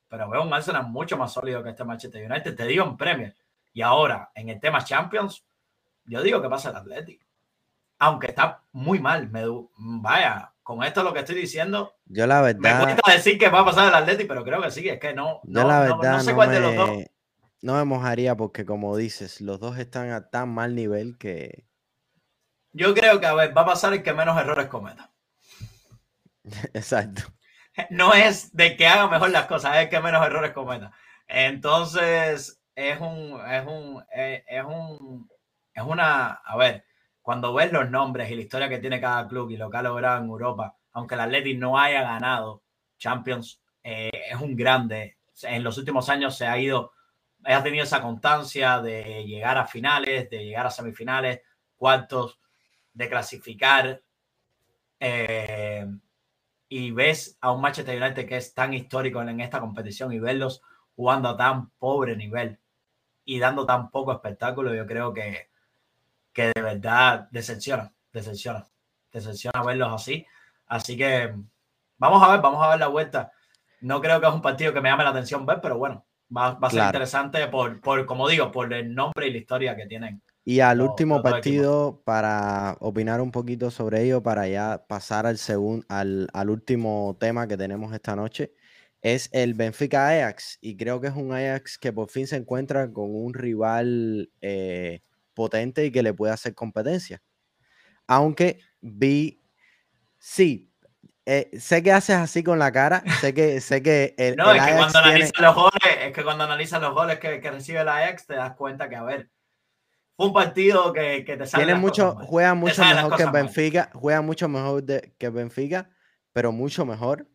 [0.09, 2.55] pero veo un Arsenal mucho más sólido que este Manchester United.
[2.55, 3.35] Te digo en Premier.
[3.73, 5.47] Y ahora, en el tema Champions,
[6.05, 7.25] yo digo que pasa el Atlético.
[7.99, 9.31] Aunque está muy mal.
[9.31, 9.45] Me,
[9.77, 11.95] vaya, con esto lo que estoy diciendo.
[12.07, 12.79] Yo la verdad.
[12.79, 14.89] Me cuesta decir que va a pasar el Atlético, pero creo que sí.
[14.89, 15.41] Es que no.
[15.45, 16.13] Yo la verdad.
[16.13, 16.91] No, sé cuál de los dos
[17.63, 21.65] no me mojaría porque, como dices, los dos están a tan mal nivel que.
[22.73, 25.13] Yo creo que, a ver, va a pasar el que menos errores cometa.
[26.75, 27.23] Exacto.
[27.89, 30.93] No es de que haga mejor las cosas, es el que menos errores cometa.
[31.29, 35.31] Entonces, es un, es un, eh, es un,
[35.75, 36.85] es una, a ver,
[37.21, 39.83] cuando ves los nombres y la historia que tiene cada club y lo que ha
[39.83, 42.63] logrado en Europa, aunque el Atleti no haya ganado
[42.99, 45.19] Champions, eh, es un grande.
[45.43, 46.93] En los últimos años se ha ido
[47.45, 51.41] has tenido esa constancia de llegar a finales, de llegar a semifinales,
[51.77, 52.41] cuartos,
[52.93, 54.03] de clasificar.
[55.01, 55.87] Eh,
[56.69, 60.63] y ves a un Manchester United que es tan histórico en esta competición y verlos
[60.95, 62.59] jugando a tan pobre nivel
[63.25, 65.51] y dando tan poco espectáculo, yo creo que,
[66.33, 68.67] que de verdad decepciona, decepciona,
[69.13, 70.27] decepciona verlos así.
[70.67, 71.35] Así que
[71.99, 73.33] vamos a ver, vamos a ver la vuelta.
[73.81, 76.59] No creo que es un partido que me llame la atención ver, pero bueno, Va,
[76.61, 80.23] a ser interesante por, por, como digo, por el nombre y la historia que tienen.
[80.45, 85.85] Y al último partido, para opinar un poquito sobre ello, para ya pasar al, segundo,
[85.89, 88.55] al, al, último tema que tenemos esta noche,
[89.03, 90.59] es el Benfica Ajax.
[90.61, 95.03] Y creo que es un Ajax que por fin se encuentra con un rival eh,
[95.35, 97.23] potente y que le puede hacer competencia.
[98.07, 99.43] Aunque vi,
[100.19, 100.73] sí,
[101.25, 104.63] eh, sé que haces así con la cara, sé que, sé que el, No, es,
[104.63, 107.89] que cuando analizas los goles, es que cuando analizas los goles que, que, recibe el
[107.89, 109.31] Ajax, te das cuenta que, a ver,
[110.17, 111.65] fue un partido que, que te sale.
[111.65, 115.91] Tiene mucho, juega mucho mejor que Benfica, juega mucho mejor de, que Benfica,
[116.33, 117.29] pero mucho mejor.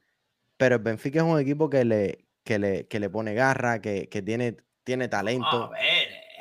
[0.57, 4.09] Pero el Benfica es un equipo que le, que le, que le pone garra, que,
[4.09, 5.65] que tiene, tiene talento.
[5.65, 5.96] a ver,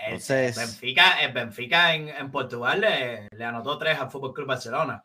[0.06, 0.56] Entonces...
[0.56, 5.04] el Benfica, el Benfica en, en Portugal le, le anotó tres al Fútbol Club Barcelona.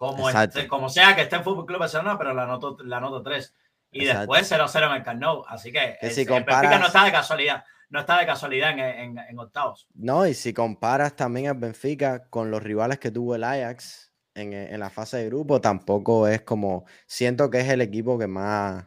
[0.00, 3.22] Como, este, como sea que esté en Fútbol Club Barcelona, pero la anoto, la anoto
[3.22, 3.54] 3.
[3.92, 7.64] Y después 0-0 en el Camp Así que, si Benfica no está de casualidad.
[7.90, 9.88] No está de casualidad en, en, octavos.
[9.92, 14.54] No, y si comparas también al Benfica con los rivales que tuvo el Ajax en,
[14.54, 16.86] en, la fase de grupo, tampoco es como.
[17.06, 18.86] Siento que es el equipo que más,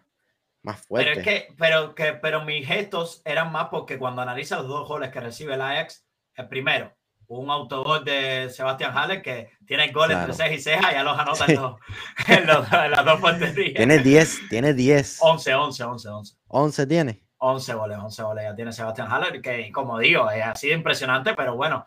[0.64, 1.12] más fuerte.
[1.12, 4.88] Pero es que, pero, que, pero mis gestos eran más porque cuando analizas los dos
[4.88, 6.06] goles que recibe el Ajax,
[6.36, 6.94] el primero,
[7.28, 11.46] un autogol de Sebastián Haller que tiene gol entre ceja y ceja, ya los anota
[12.28, 12.48] en,
[12.92, 13.76] las dos porterías.
[13.76, 15.18] Tiene 10, tiene 10.
[15.22, 16.38] 11, 11, 11, 11.
[16.48, 17.24] 11 tiene.
[17.38, 21.34] 11 goles, 11 goles ya tiene Sebastián Haller, que como digo, es así de impresionante,
[21.34, 21.86] pero bueno,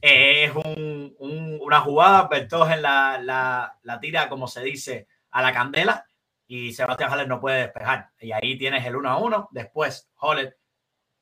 [0.00, 1.14] es un,
[1.60, 6.06] una jugada, en la, la, la, tira, como se dice, a la candela
[6.46, 8.10] y Sebastián Haller no puede despejar.
[8.20, 10.58] Y ahí tienes el 1 a 1, después Haller,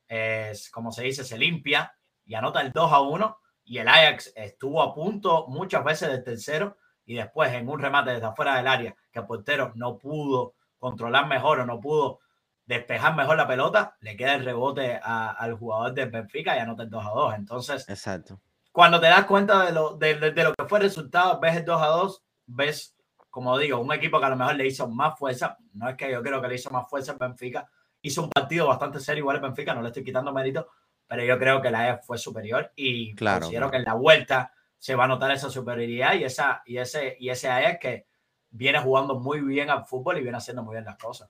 [0.09, 1.95] es, como se dice, se limpia
[2.25, 6.23] y anota el 2 a 1 y el Ajax estuvo a punto muchas veces del
[6.23, 10.55] tercero y después en un remate desde afuera del área que el portero no pudo
[10.79, 12.21] controlar mejor o no pudo
[12.67, 16.91] despejar mejor la pelota, le queda el rebote al jugador del Benfica y anota el
[16.91, 17.35] 2 a 2.
[17.35, 18.41] Entonces, Exacto.
[18.73, 21.83] cuando te das cuenta de lo, de, lo que fue el resultado, ves el 2
[21.83, 22.94] a 2, ves,
[23.35, 25.59] como digo, un equipo que a lo mejor le hizo más fuerza.
[25.73, 27.69] No es que yo creo que le hizo más fuerza el Benfica,
[28.01, 30.69] hizo un partido bastante serio igual el Benfica, no le estoy quitando mérito,
[31.05, 34.95] pero yo creo que la E fue superior y considero que en la vuelta se
[34.95, 38.07] va a notar esa superioridad y, esa, y ese, y ese AES que
[38.51, 41.29] viene jugando muy bien al fútbol y viene haciendo muy bien las cosas.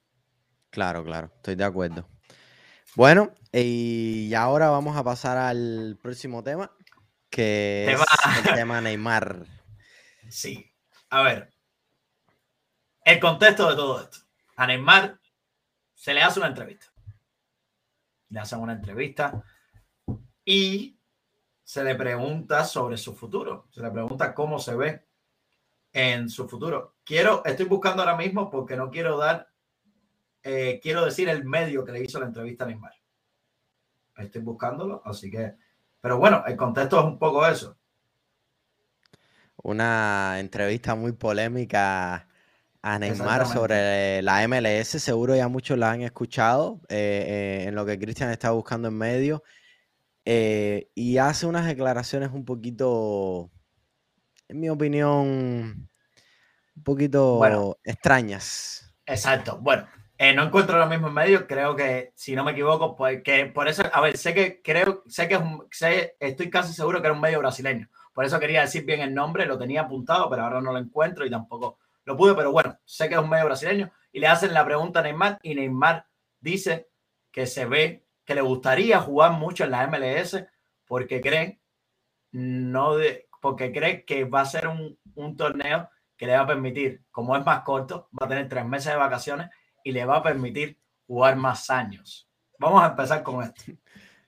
[0.69, 2.07] Claro, claro, estoy de acuerdo.
[2.97, 6.71] Bueno, y ahora vamos a pasar al próximo tema,
[7.31, 9.47] que es el tema Neymar.
[10.29, 10.73] Sí,
[11.11, 11.54] a ver,
[13.05, 14.19] el contexto de todo esto.
[14.57, 15.19] A Neymar
[15.95, 16.87] se le hace una entrevista.
[18.31, 19.45] Le hacen una entrevista
[20.45, 20.99] y
[21.63, 25.07] se le pregunta sobre su futuro, se le pregunta cómo se ve
[25.93, 26.97] en su futuro.
[27.05, 29.49] Quiero, estoy buscando ahora mismo porque no quiero dar,
[30.43, 32.95] eh, quiero decir el medio que le hizo la entrevista a Neymar.
[34.17, 35.55] Estoy buscándolo, así que,
[36.01, 37.79] pero bueno, el contexto es un poco eso.
[39.63, 42.29] Una entrevista muy polémica
[42.87, 47.87] a Neymar sobre la MLS, seguro ya muchos la han escuchado eh, eh, en lo
[47.87, 49.43] que Cristian está buscando en medio.
[50.27, 53.51] Eh, y hace unas declaraciones un poquito,
[54.49, 55.89] en mi opinión,
[56.77, 58.95] un poquito extrañas.
[59.07, 59.59] Exacto.
[59.63, 59.89] Bueno,
[60.35, 61.47] no encuentro lo mismo en medio.
[61.47, 65.05] Creo que, si no me equivoco, pues que por eso, a ver, sé que creo,
[65.07, 67.89] sé que es un, sé, estoy casi seguro que era un medio brasileño.
[68.13, 71.25] Por eso quería decir bien el nombre, lo tenía apuntado, pero ahora no lo encuentro
[71.25, 72.35] y tampoco lo pude.
[72.35, 75.39] Pero bueno, sé que es un medio brasileño y le hacen la pregunta a Neymar
[75.43, 76.07] y Neymar
[76.41, 76.89] dice
[77.31, 80.45] que se ve que le gustaría jugar mucho en la MLS
[80.87, 81.61] porque cree
[82.33, 86.47] no de, porque cree que va a ser un, un torneo que le va a
[86.47, 89.51] permitir, como es más corto, va a tener tres meses de vacaciones
[89.83, 92.29] y le va a permitir jugar más años.
[92.59, 93.73] Vamos a empezar con esto.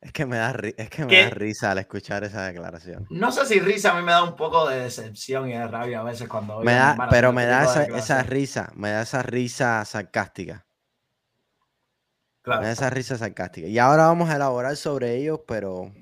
[0.07, 3.09] Es que me da, es que me da risa al escuchar esa declaración.
[3.11, 5.99] No sé si risa, a mí me da un poco de decepción y de rabia
[5.99, 6.61] a veces cuando...
[6.61, 10.65] Me da, pero me da esa, esa, risa, me da esa risa sarcástica.
[12.41, 12.61] Claro.
[12.61, 13.67] Me da esa risa sarcástica.
[13.67, 15.93] Y ahora vamos a elaborar sobre ellos, pero...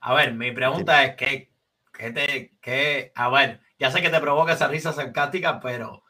[0.00, 1.52] A ver, mi pregunta es que,
[1.96, 6.02] que te, que, a ver, ya sé que te provoca esa risa sarcástica, pero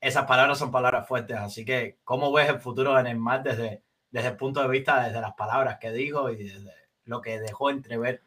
[0.00, 1.36] esas palabras son palabras fuertes.
[1.36, 3.82] Así que, ¿cómo ves el futuro de Neymar desde,
[4.14, 6.72] desde el punto de vista, desde las palabras que dijo y desde
[7.04, 8.22] lo que dejó entrever?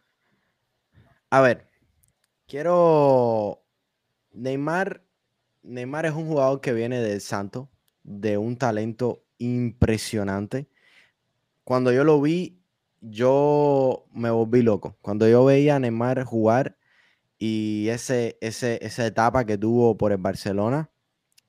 [1.30, 1.66] A ver,
[2.46, 3.64] quiero.
[4.34, 5.02] Neymar,
[5.64, 7.70] Neymar es un jugador que viene del Santo,
[8.04, 10.68] de un talento impresionante.
[11.64, 12.60] Cuando yo lo vi,
[13.00, 14.98] yo me volví loco.
[15.02, 16.76] Cuando yo veía a Neymar jugar
[17.40, 20.90] y ese, ese, esa etapa que tuvo por el Barcelona,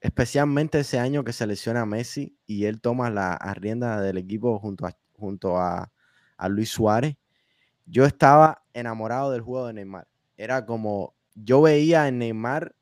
[0.01, 4.87] especialmente ese año que selecciona a Messi y él toma la rienda del equipo junto
[4.87, 5.91] a, junto a,
[6.49, 7.17] Luis Suárez,
[7.85, 10.07] yo estaba enamorado del juego de Neymar.
[10.37, 12.77] Era como, yo veía en Neymar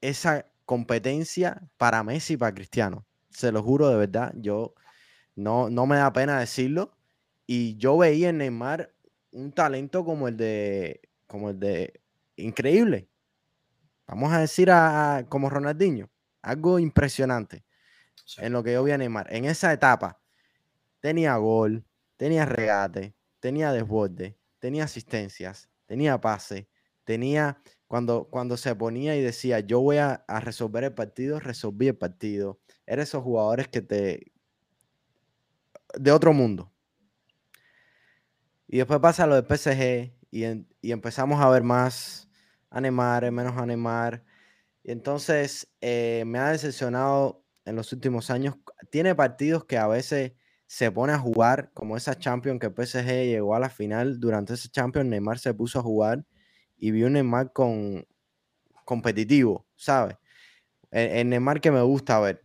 [0.00, 3.04] esa competencia para Messi y para Cristiano.
[3.28, 4.72] Se lo juro de verdad, yo
[5.36, 6.96] no, no me da pena decirlo.
[7.46, 8.94] Y yo veía en Neymar
[9.32, 12.00] un talento como el de, como el de,
[12.36, 13.09] increíble
[14.10, 16.10] vamos a decir a, como Ronaldinho,
[16.42, 17.64] algo impresionante
[18.38, 19.32] en lo que yo vi a Neymar.
[19.32, 20.20] En esa etapa
[20.98, 21.84] tenía gol,
[22.16, 26.68] tenía regate, tenía desborde, tenía asistencias, tenía pase,
[27.04, 31.96] tenía cuando, cuando se ponía y decía yo voy a, resolver el partido, resolví el
[31.96, 32.60] partido.
[32.86, 34.32] Eres esos jugadores que te...
[35.94, 36.72] de otro mundo.
[38.66, 40.44] Y después pasa lo del PSG y,
[40.80, 42.29] y empezamos a ver más
[42.70, 44.24] a Neymar, menos a Neymar.
[44.82, 48.56] Y entonces eh, me ha decepcionado en los últimos años.
[48.90, 50.32] Tiene partidos que a veces
[50.66, 54.20] se pone a jugar, como esa Champions que PSG llegó a la final.
[54.20, 56.24] Durante ese Champions, Neymar se puso a jugar
[56.78, 58.06] y vi un Neymar con,
[58.84, 60.16] competitivo, ¿sabes?
[60.90, 62.44] El, Neymar que me gusta ver.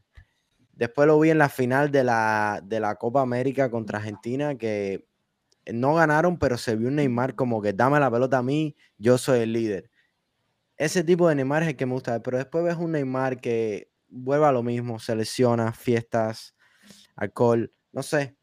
[0.73, 5.07] Después lo vi en la final de la, de la Copa América contra Argentina, que
[5.71, 9.17] no ganaron, pero se vio un Neymar como que dame la pelota a mí, yo
[9.17, 9.89] soy el líder
[10.77, 13.89] ese tipo de Neymar es el que me gusta, pero después ves un Neymar que
[14.07, 16.55] vuelve a lo mismo, se lesiona, fiestas,
[17.15, 18.37] alcohol, no sé.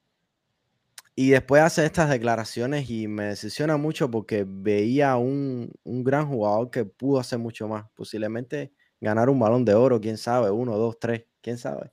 [1.14, 6.70] Y después hace estas declaraciones y me decepciona mucho porque veía un, un gran jugador
[6.70, 10.98] que pudo hacer mucho más, posiblemente ganar un balón de oro, quién sabe, uno, dos,
[10.98, 11.92] tres, quién sabe.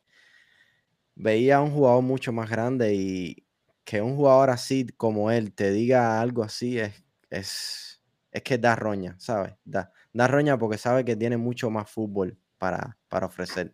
[1.15, 3.45] Veía un jugador mucho más grande y
[3.83, 8.75] que un jugador así como él te diga algo así es, es, es que da
[8.75, 9.55] roña, ¿sabes?
[9.65, 13.73] Da, da roña porque sabe que tiene mucho más fútbol para, para ofrecer.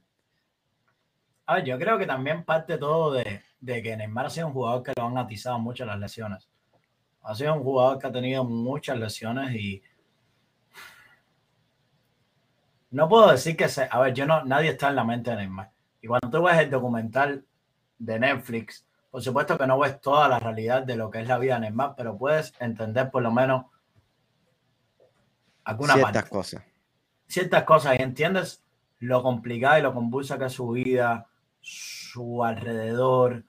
[1.45, 4.53] A ver, yo creo que también parte todo de, de, que Neymar ha sido un
[4.53, 6.49] jugador que lo han atizado mucho las lesiones.
[7.21, 9.81] Ha sido un jugador que ha tenido muchas lesiones y
[12.91, 15.37] no puedo decir que se, a ver, yo no, nadie está en la mente de
[15.37, 15.71] Neymar.
[16.01, 17.45] Y cuando tú ves el documental
[17.97, 21.37] de Netflix, por supuesto que no ves toda la realidad de lo que es la
[21.37, 23.65] vida de Neymar, pero puedes entender por lo menos
[25.93, 26.63] ciertas cosas.
[27.27, 28.63] Ciertas cosas y entiendes
[28.99, 31.27] lo complicado y lo convulsa que es su vida,
[31.61, 33.43] su alrededor,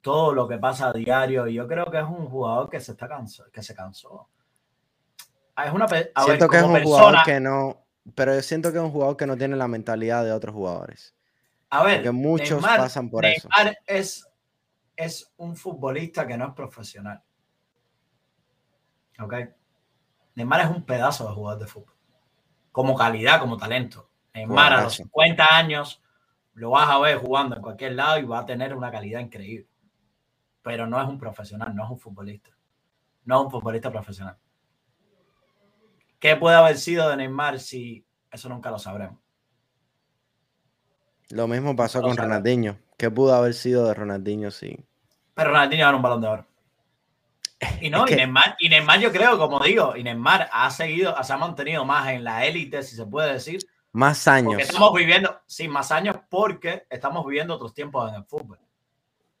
[0.00, 1.46] todo lo que pasa a diario.
[1.46, 4.28] Y yo creo que es un jugador que se está cansado, que se cansó.
[5.64, 7.84] Es una siento que es un jugador que no,
[8.14, 11.14] pero yo siento que es un jugador que no tiene la mentalidad de otros jugadores.
[11.70, 13.78] A ver, que muchos pasan por Neymar eso.
[13.86, 14.28] Es,
[14.96, 17.22] es un futbolista que no es profesional.
[19.20, 19.34] ¿Ok?
[20.34, 21.94] Neymar es un pedazo de jugador de fútbol.
[22.72, 24.10] Como calidad, como talento.
[24.34, 26.02] Neymar a los 50 años
[26.54, 29.68] lo vas a ver jugando en cualquier lado y va a tener una calidad increíble.
[30.62, 32.50] Pero no es un profesional, no es un futbolista.
[33.24, 34.36] No es un futbolista profesional.
[36.18, 39.20] ¿Qué puede haber sido de Neymar si eso nunca lo sabremos?
[41.30, 42.78] Lo mismo pasó con Ronaldinho.
[42.96, 44.84] ¿Qué pudo haber sido de Ronaldinho si?
[45.34, 46.46] Pero Ronaldinho ganó un balón de oro.
[47.80, 48.14] Y no, y,
[48.68, 52.44] Neymar, yo creo, como digo, y Neymar ha seguido, se ha mantenido más en la
[52.44, 53.60] élite, si se puede decir,
[53.92, 54.54] Más años.
[54.54, 58.58] Porque estamos viviendo, sí, más años porque estamos viviendo otros tiempos en el fútbol.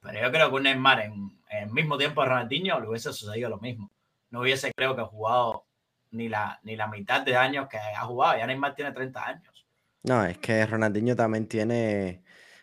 [0.00, 3.50] Pero yo creo que un Neymar en, el mismo tiempo de Ronaldinho le hubiese sucedido
[3.50, 3.90] lo mismo.
[4.30, 5.66] No hubiese, creo que, jugado
[6.10, 8.38] ni la, ni la mitad de años que ha jugado.
[8.38, 9.66] Ya Neymar tiene 30 años.
[10.02, 12.22] No, es que Ronaldinho también tiene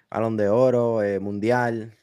[0.09, 1.97] balón de oro, eh, mundial.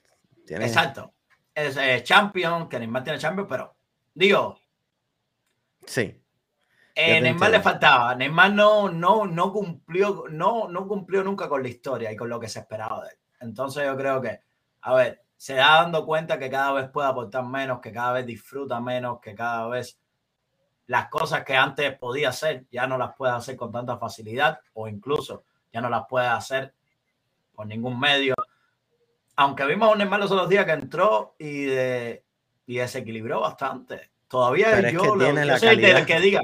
[0.49, 1.15] Exacto.
[1.59, 3.75] Es eh, champion, que Neymar tiene champion, pero
[4.15, 4.61] digo.
[5.85, 6.23] Sí.
[6.95, 8.15] Eh, Neymar le faltaba.
[8.15, 12.39] Neymar no, no, no, cumplió, no, no cumplió nunca con la historia y con lo
[12.39, 13.19] que se esperaba de él.
[13.41, 14.41] Entonces yo creo que,
[14.83, 18.27] a ver, se da dando cuenta que cada vez puede aportar menos, que cada vez
[18.27, 19.99] disfruta menos, que cada vez
[20.87, 24.87] las cosas que antes podía hacer ya no las puede hacer con tanta facilidad o
[24.87, 26.73] incluso ya no las puede hacer
[27.53, 28.35] por ningún medio.
[29.41, 32.25] Aunque vimos a un Neymar los días que entró y, de,
[32.67, 34.11] y desequilibró bastante.
[34.27, 36.43] Todavía yo, yo soy de los que diga,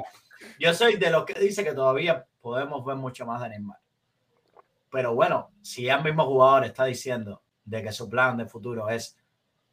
[0.57, 3.79] yo soy de los que dice que todavía podemos ver mucho más de Neymar.
[4.89, 9.17] Pero bueno, si el mismo jugador está diciendo de que su plan de futuro es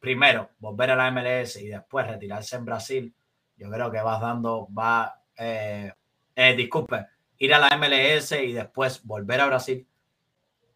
[0.01, 3.15] primero volver a la MLS y después retirarse en Brasil,
[3.57, 5.93] yo creo que vas dando, va, eh,
[6.35, 7.07] eh, disculpe,
[7.39, 9.87] ir a la MLS y después volver a Brasil.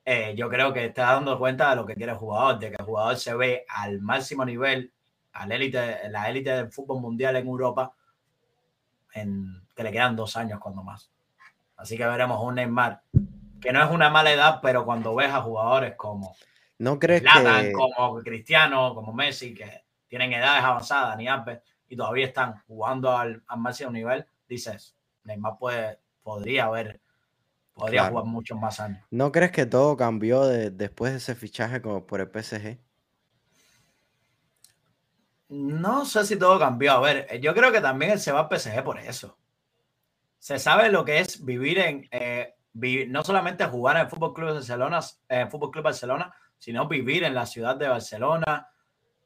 [0.08, 2.76] Eh, yo creo que está dando cuenta de lo que quiere el jugador, de que
[2.78, 4.92] el jugador se ve al máximo nivel,
[5.32, 7.92] al élite, la élite del fútbol mundial en Europa,
[9.14, 11.10] en, que le quedan dos años cuando más.
[11.76, 13.02] Así que veremos un Neymar,
[13.60, 16.36] que no es una mala edad, pero cuando ves a jugadores como
[16.78, 17.72] ¿No crees que...
[17.72, 23.42] como Cristiano, como Messi, que tienen edades avanzadas, ni Alves, y todavía están jugando al,
[23.56, 27.00] máximo nivel, dices, Neymar puede, podría haber,
[27.76, 29.04] podría jugar muchos más años.
[29.10, 32.78] ¿No crees que todo cambió después de ese fichaje como por el PSG?
[35.48, 36.92] No sé si todo cambió.
[36.92, 39.38] A ver, yo creo que también él se va al PSG por eso.
[40.38, 42.54] Se sabe lo que es vivir en, eh,
[43.08, 47.34] no solamente jugar en el Fútbol Club Barcelona, el Fútbol Club Barcelona, sino vivir en
[47.34, 48.68] la ciudad de Barcelona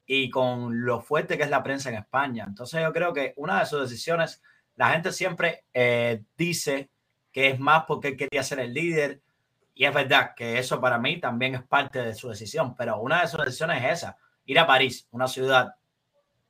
[0.07, 2.45] y con lo fuerte que es la prensa en España.
[2.49, 4.43] Entonces yo creo que una de sus decisiones,
[4.75, 6.91] la gente siempre eh, dice
[7.33, 9.21] que es más porque quería ser el líder
[9.75, 13.23] y es verdad que eso para mí también es parte de su decisión, pero una
[13.23, 15.75] de sus decisiones es esa, ir a París, una ciudad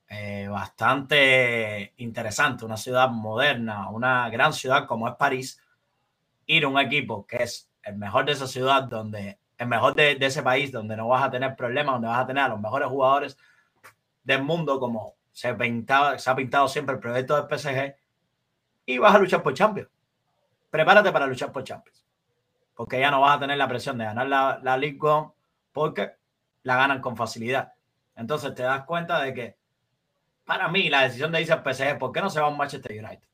[0.09, 5.61] eh, bastante interesante, una ciudad moderna, una gran ciudad como es París,
[6.45, 10.17] ir a un equipo que es el mejor de esa ciudad donde el mejor de,
[10.19, 12.87] ese país, donde no vas a tener problemas, donde vas a tener a los mejores
[12.87, 13.37] jugadores
[14.23, 15.55] del mundo, como se,
[16.17, 17.95] se ha pintado siempre el proyecto del PSG,
[18.87, 19.87] y vas a luchar por Champions.
[20.71, 22.05] Prepárate para luchar por Champions,
[22.73, 25.31] porque ya no vas a tener la presión de ganar la, la League One,
[25.71, 26.13] porque
[26.63, 27.73] la ganan con facilidad.
[28.15, 29.57] Entonces te das cuenta de que,
[30.45, 32.57] para mí, la decisión de irse al PSG, ¿por qué no se va a un
[32.57, 33.27] Manchester United?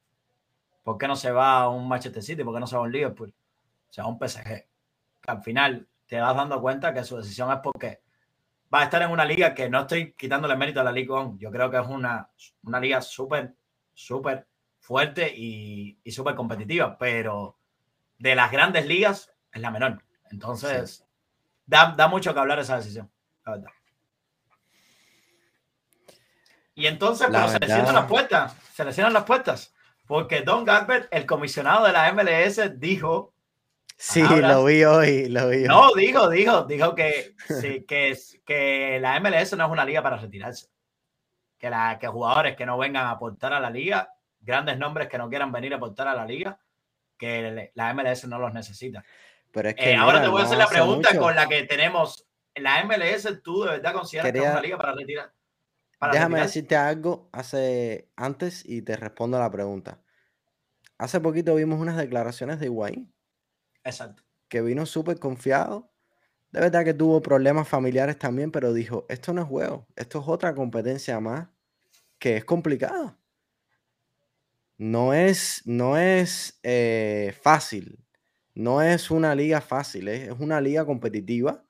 [0.83, 2.43] ¿Por qué no se va a un Manchester City?
[2.43, 3.33] ¿Por qué no se va a un Liverpool?
[3.89, 4.65] Se va a un PSG.
[5.27, 8.01] al final te vas dando cuenta que su decisión es porque
[8.73, 11.37] va a estar en una liga que no estoy quitándole mérito a la Liga On.
[11.37, 12.29] Yo creo que es una,
[12.63, 13.53] una liga súper,
[13.93, 14.47] súper
[14.87, 17.57] fuerte y, y súper competitiva, pero
[18.17, 20.01] de las grandes ligas es la menor.
[20.31, 21.05] Entonces,
[21.65, 23.11] da, da, mucho que hablar esa decisión,
[23.45, 23.71] la verdad.
[26.73, 29.75] Y entonces, pero se le cierran las puertas, se le cierran las puertas,
[30.05, 33.33] porque Don Garbert, el comisionado de la MLS, dijo
[33.97, 39.19] Sí, lo vi hoy, lo vi No, dijo, dijo, dijo que, sí, que, que la
[39.19, 40.69] MLS no es una liga para retirarse.
[41.57, 44.13] Que, la, que jugadores que no vengan a aportar a la liga,
[44.47, 46.59] grandes nombres que no quieran venir a aportar a la liga,
[47.17, 49.03] que la MLS no los necesita.
[49.51, 52.27] Pero es que, eh, ahora te voy a hacer la pregunta con la que tenemos.
[52.55, 55.31] ¿La MLS tú de verdad consideras que es una liga para retirar?
[56.11, 59.99] déjame decirte algo hace, antes y te respondo a la pregunta.
[60.97, 63.13] Hace poquito vimos unas declaraciones de Higuaín
[63.83, 64.23] Exacto.
[64.47, 65.91] Que vino súper confiado.
[66.51, 70.27] De verdad que tuvo problemas familiares también, pero dijo, esto no es juego, esto es
[70.27, 71.47] otra competencia más
[72.19, 73.16] que es complicada.
[74.77, 78.05] No es, no es eh, fácil,
[78.53, 81.63] no es una liga fácil, es, una liga competitiva.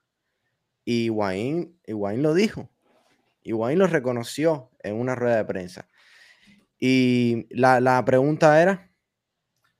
[0.83, 2.69] Y Wayne, lo dijo.
[3.41, 5.87] Y Wayne lo reconoció en una rueda de prensa.
[6.79, 8.87] Y la, la pregunta era,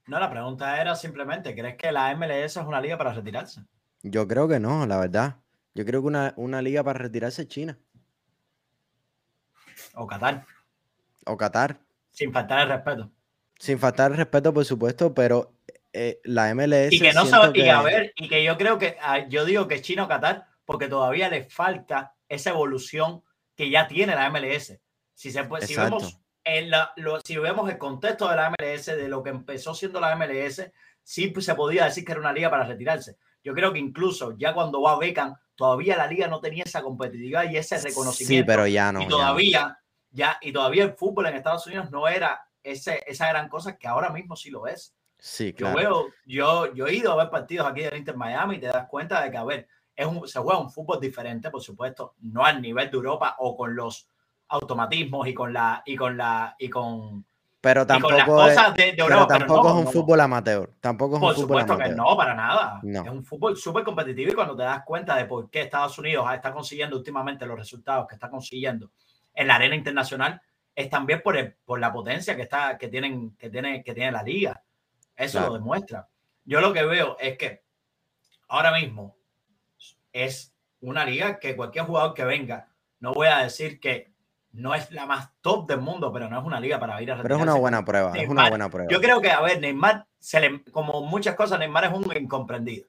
[0.07, 3.61] no, la pregunta era simplemente, ¿crees que la MLS es una liga para retirarse?
[4.03, 5.41] Yo creo que no, la verdad.
[5.75, 6.07] Yo creo que
[6.37, 7.77] una, liga para retirarse es China.
[9.95, 10.45] O Qatar.
[11.25, 11.81] O Qatar.
[12.11, 13.11] Sin faltar el respeto.
[13.59, 15.53] Sin faltar el respeto, por supuesto, pero
[15.93, 16.91] eh, la MLS.
[16.91, 19.67] Y que no sabe, y a ver, y que yo creo que, ah, yo digo
[19.67, 23.23] que China o Qatar, porque todavía le falta esa evolución
[23.55, 24.79] que ya tiene la MLS.
[25.13, 26.93] Si, se puede, si vemos en la,
[27.23, 30.71] si vemos el contexto de la MLS, de lo que empezó siendo la MLS,
[31.03, 33.17] sí se podía decir que era una liga para retirarse.
[33.43, 37.49] Yo creo que incluso ya cuando va Beckham, todavía la liga no tenía esa competitividad
[37.49, 38.43] y ese reconocimiento.
[38.43, 39.01] Sí, pero ya no.
[39.01, 39.79] Y todavía,
[40.11, 43.87] ya, y todavía el fútbol en Estados Unidos no era ese, esa gran cosa que
[43.87, 44.95] ahora mismo sí lo es.
[45.19, 45.75] Sí, claro.
[45.75, 48.67] Yo, veo, yo, yo he ido a ver partidos aquí del Inter Miami y te
[48.67, 52.13] das cuenta de que, a ver, es un, se juega un fútbol diferente, por supuesto,
[52.21, 54.07] no al nivel de Europa o con los
[54.49, 57.25] automatismos y con la y con la y con
[57.59, 61.29] pero tampoco es, cosas de, Europa, pero tampoco es un fútbol amateur tampoco es por
[61.29, 61.91] un fútbol supuesto amateur.
[61.91, 65.25] que no para nada es un fútbol súper competitivo y cuando te das cuenta de
[65.25, 68.91] por qué Estados Unidos está consiguiendo últimamente los resultados que está consiguiendo
[69.33, 70.41] en la arena internacional
[70.77, 74.11] es también por, el, por la potencia que está que tienen que tiene que tiene
[74.11, 74.61] la liga
[75.15, 75.47] eso Claro.
[75.53, 76.07] lo demuestra
[76.45, 77.63] yo lo que veo es que
[78.47, 79.15] ahora mismo
[80.13, 82.69] es una liga que cualquier jugador que venga
[82.99, 84.11] no voy a decir que
[84.51, 87.21] no es la más top del mundo, pero no es una liga para ir a
[87.21, 87.59] pero es una retirarse.
[87.59, 90.63] buena prueba es una Neymar, buena prueba Yo creo que, a ver, Neymar, se le,
[90.71, 92.87] como muchas cosas, Neymar es un incomprendido.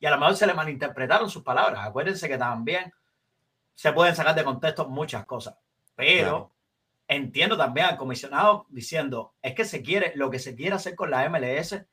[0.00, 1.86] Y a lo mejor se le malinterpretaron sus palabras.
[1.86, 2.92] Acuérdense que también
[3.74, 5.54] se pueden sacar de contexto muchas cosas.
[5.94, 6.50] Pero Claro.
[7.16, 11.10] Entiendo también al comisionado diciendo, es que se quiere, lo que se quiere hacer con
[11.10, 11.84] la MLS,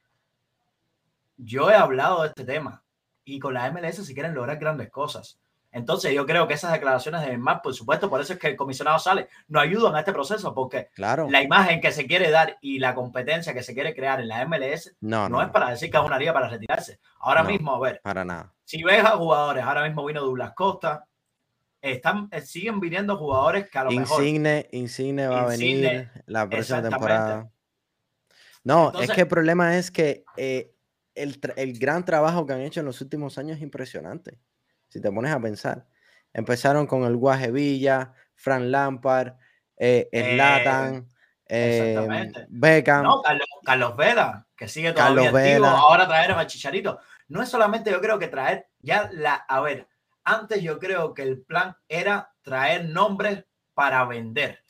[1.38, 2.84] yo he hablado de este tema.
[3.24, 5.40] Y con la MLS se quieren lograr grandes cosas.
[5.72, 8.56] Entonces yo creo que esas declaraciones de Neymar, por supuesto, por eso es que el
[8.56, 12.58] comisionado sale, no ayudan a este proceso, porque claro la imagen que se quiere dar
[12.60, 15.70] y la competencia que se quiere crear en la MLS no no, no, es para
[15.70, 17.00] decir que es una liga para retirarse.
[17.20, 17.50] Ahora No.
[17.50, 21.06] mismo, a ver, para nada si ves a jugadores, ahora mismo vino Douglas Costa,
[21.82, 24.22] están, eh, siguen viniendo jugadores que a lo mejor.
[24.24, 27.50] Insigne Insigne va a venir la próxima temporada
[28.64, 30.74] no Entonces- es que el problema es que eh,
[31.16, 34.40] el, el gran trabajo que han hecho en los últimos años es impresionante
[34.90, 35.86] si te pones a pensar
[36.34, 39.34] empezaron con el Guaje Villa Fran Lampard
[39.78, 41.08] eh, Eh, Zlatan
[41.52, 42.46] eh, exactamente.
[42.50, 45.66] Beckham No, Carlos, Carlos Vela, que sigue Carlos todavía activo.
[45.66, 45.80] Vela.
[45.80, 47.00] Ahora traer a Chicharito.
[47.30, 49.34] No es solamente yo creo que traer ya la.
[49.34, 49.88] A ver,
[50.24, 54.64] antes yo creo que el plan era traer nombres para vender.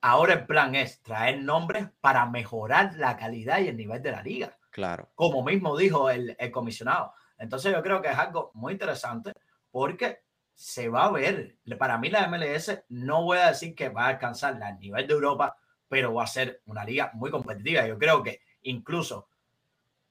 [0.00, 4.22] Ahora el plan es traer nombres para mejorar la calidad y el nivel de la
[4.22, 4.58] liga.
[4.70, 7.14] claro como mismo dijo el, el comisionado.
[7.38, 9.32] Entonces yo creo que es algo muy interesante
[9.70, 10.22] porque
[10.54, 11.56] se va a ver.
[11.78, 15.14] Para mí la MLS no voy a decir que va a alcanzar el nivel de
[15.14, 15.56] Europa,
[15.88, 17.86] pero va a ser una liga muy competitiva.
[17.86, 19.28] Yo creo que incluso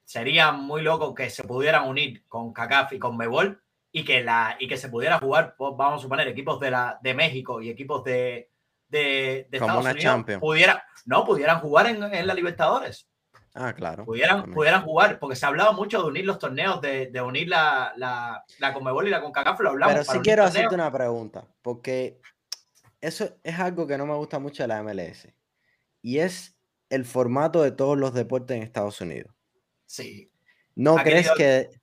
[0.03, 3.61] sería muy loco que se pudieran unir con CACAF y con Mebol
[3.91, 6.99] y que, la, y que se pudiera jugar, pues, vamos a suponer, equipos de, la,
[7.01, 8.49] de México y equipos de,
[8.87, 10.39] de, de Estados Unidos Champions.
[10.39, 13.07] pudiera, no, pudieran jugar en, en la Libertadores
[13.53, 17.07] ah claro pudieran, pudieran jugar, porque se ha hablado mucho de unir los torneos, de,
[17.07, 19.93] de unir la, la, la Conmebol y la CONCACAF, lo hablamos.
[19.93, 20.55] Pero sí quiero torneos.
[20.55, 22.17] hacerte una pregunta, porque
[23.01, 25.27] eso es algo que no me gusta mucho de la MLS.
[26.01, 26.55] Y es
[26.89, 29.35] el formato de todos los deportes en Estados Unidos.
[29.85, 30.31] Sí,
[30.73, 31.80] ¿No Ha crees querido- que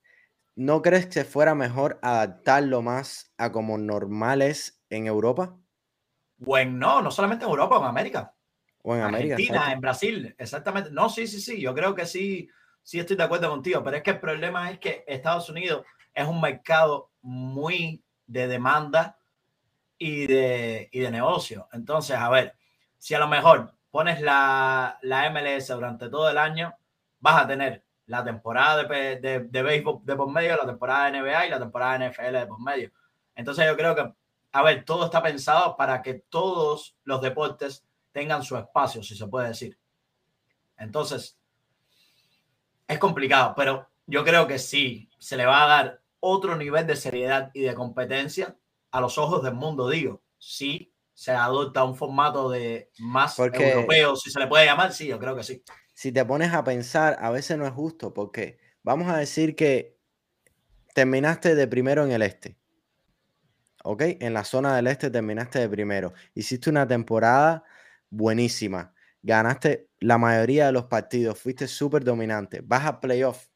[0.59, 5.59] no crees que fuera mejor adaptarlo más a como normales en Europa
[6.39, 8.33] bueno, no, no solamente en Europa, en América.
[8.83, 9.35] o en América?
[9.35, 9.75] Argentina, exacto?
[9.75, 10.91] en Brasil, exactamente.
[10.93, 12.49] No, sí, sí, sí, yo creo que sí,
[12.83, 15.85] sí estoy de acuerdo contigo, pero es que el problema es que Estados Unidos
[16.15, 19.19] es un mercado muy de demanda
[19.99, 21.69] y de, y de negocio.
[21.73, 22.55] Entonces, a ver,
[22.99, 26.75] si a lo mejor pones la, la MLS durante todo el año,
[27.19, 31.21] vas a tener la temporada de, de, de béisbol de por medio, la temporada de
[31.21, 32.91] NBA y la temporada de NFL de por medio.
[33.37, 34.13] Entonces yo creo que,
[34.53, 39.27] a ver, todo está pensado para que todos los deportes tengan su espacio, si se
[39.29, 39.79] puede decir.
[40.79, 41.39] Entonces,
[42.87, 46.97] es complicado, pero yo creo que sí, se le va a dar otro nivel de
[46.97, 48.57] seriedad y de competencia
[48.91, 50.23] a los ojos del mundo, digo.
[50.39, 55.07] Sí, se adopta un formato de más Porque- europeo, si se le puede llamar, sí,
[55.09, 55.63] yo creo que sí.
[55.99, 59.99] Si te pones a pensar, a veces no es justo, porque vamos a decir que
[60.95, 62.57] terminaste de primero en el este.
[63.83, 64.03] ¿Ok?
[64.21, 66.13] En la zona del este terminaste de primero.
[66.35, 67.65] Hiciste una temporada
[68.11, 68.95] buenísima.
[69.23, 71.37] Ganaste la mayoría de los partidos.
[71.37, 72.61] Fuiste súper dominante.
[72.63, 73.49] Vas a playoff.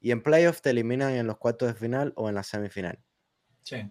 [0.00, 3.02] Y en playoff te eliminan en los cuartos de final o en la semifinal.
[3.62, 3.90] Sí.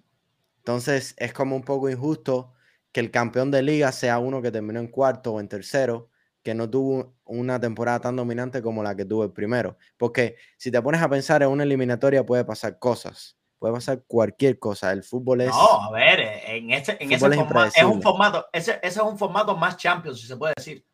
[0.58, 2.54] Entonces es como un poco injusto
[2.92, 6.12] que el campeón de liga sea uno que terminó en cuarto o en tercero,
[6.44, 9.78] que no tuvo una temporada tan dominante como la que tuvo el primero.
[9.98, 14.58] Porque si te pones a pensar en una eliminatoria puede pasar cosas, puede pasar cualquier
[14.58, 14.92] cosa.
[14.92, 15.50] El fútbol es...
[15.50, 19.00] No, a ver, eh, en ese, en ese es formato, es un formato, ese, ese
[19.00, 20.86] es un formato más Champions, si se puede decir.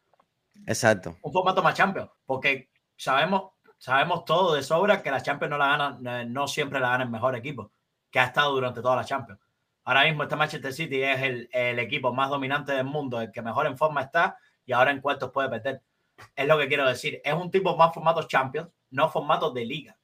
[0.68, 1.18] Exacto.
[1.22, 5.68] un formato más Champions, porque sabemos, sabemos todo de sobra que la Champions no la
[5.68, 7.72] gana, no, no siempre la gana el mejor equipo,
[8.10, 9.40] que ha estado durante toda la Champions.
[9.84, 13.44] Ahora mismo este Manchester City es el, el, equipo más dominante del mundo, el que
[13.44, 15.82] mejor en forma está y ahora en cuartos puede perder.
[16.36, 17.22] Es lo que quiero decir.
[17.24, 19.98] Es un tipo más formato Champions, no formato de liga.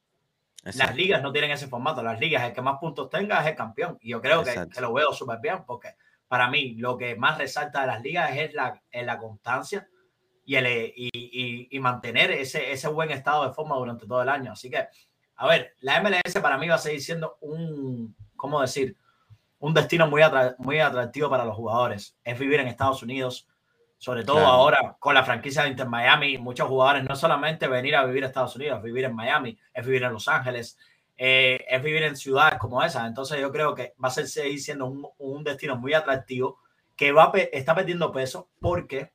[0.64, 2.04] Las ligas no tienen ese formato.
[2.04, 3.98] Las ligas, el que más puntos tenga es el campeón.
[4.02, 5.96] Y yo creo que, que, lo veo súper bien porque
[6.28, 9.88] para mí lo que más resalta de las ligas es la, es la constancia
[10.46, 14.30] y, el, y, y, y, mantener ese, ese buen estado de forma durante todo el
[14.30, 14.52] año.
[14.52, 14.88] Así que,
[15.36, 18.96] a ver, la MLS para mí va a seguir siendo un, ¿cómo decir?
[19.60, 20.22] Un destino muy,
[20.60, 22.18] muy atractivo para los jugadores.
[22.24, 23.48] Es vivir en Estados Unidos,
[24.02, 24.52] sobre todo claro.
[24.52, 28.28] ahora con la franquicia de Inter Miami, muchos jugadores no solamente venir a vivir a
[28.28, 30.76] Estados Unidos, vivir en Miami, es vivir en Los Ángeles,
[31.16, 33.06] eh, es vivir en ciudades como esa.
[33.06, 36.58] Entonces yo creo que va a ser, seguir siendo un, un destino muy atractivo
[36.96, 39.12] que va está perdiendo peso porque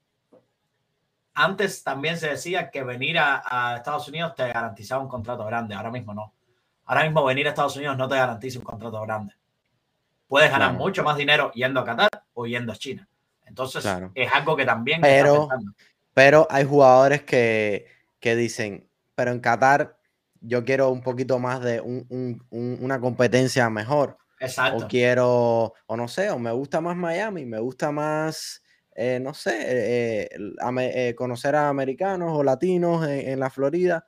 [1.35, 5.75] antes también se decía que venir a, a, Estados Unidos te garantizaba un contrato grande.
[5.75, 6.33] Ahora mismo no.
[6.85, 9.35] Ahora mismo venir a Estados Unidos no te garantiza un contrato grande.
[10.29, 10.85] Puedes ganar claro.
[10.85, 13.09] mucho más dinero yendo a Qatar o yendo a China.
[13.47, 14.13] Entonces, claro.
[14.15, 15.01] es algo que también.
[15.01, 15.49] Pero,
[16.13, 17.87] pero hay jugadores que,
[18.21, 19.99] que, dicen, pero en Qatar
[20.41, 24.19] yo quiero un poquito más de un, un, un, una competencia mejor.
[24.39, 24.85] Exacto.
[24.85, 28.63] O quiero, o no sé, o me gusta más Miami, me gusta más,
[28.95, 34.07] eh, no sé, eh, eh, conocer a americanos o latinos en, en la Florida.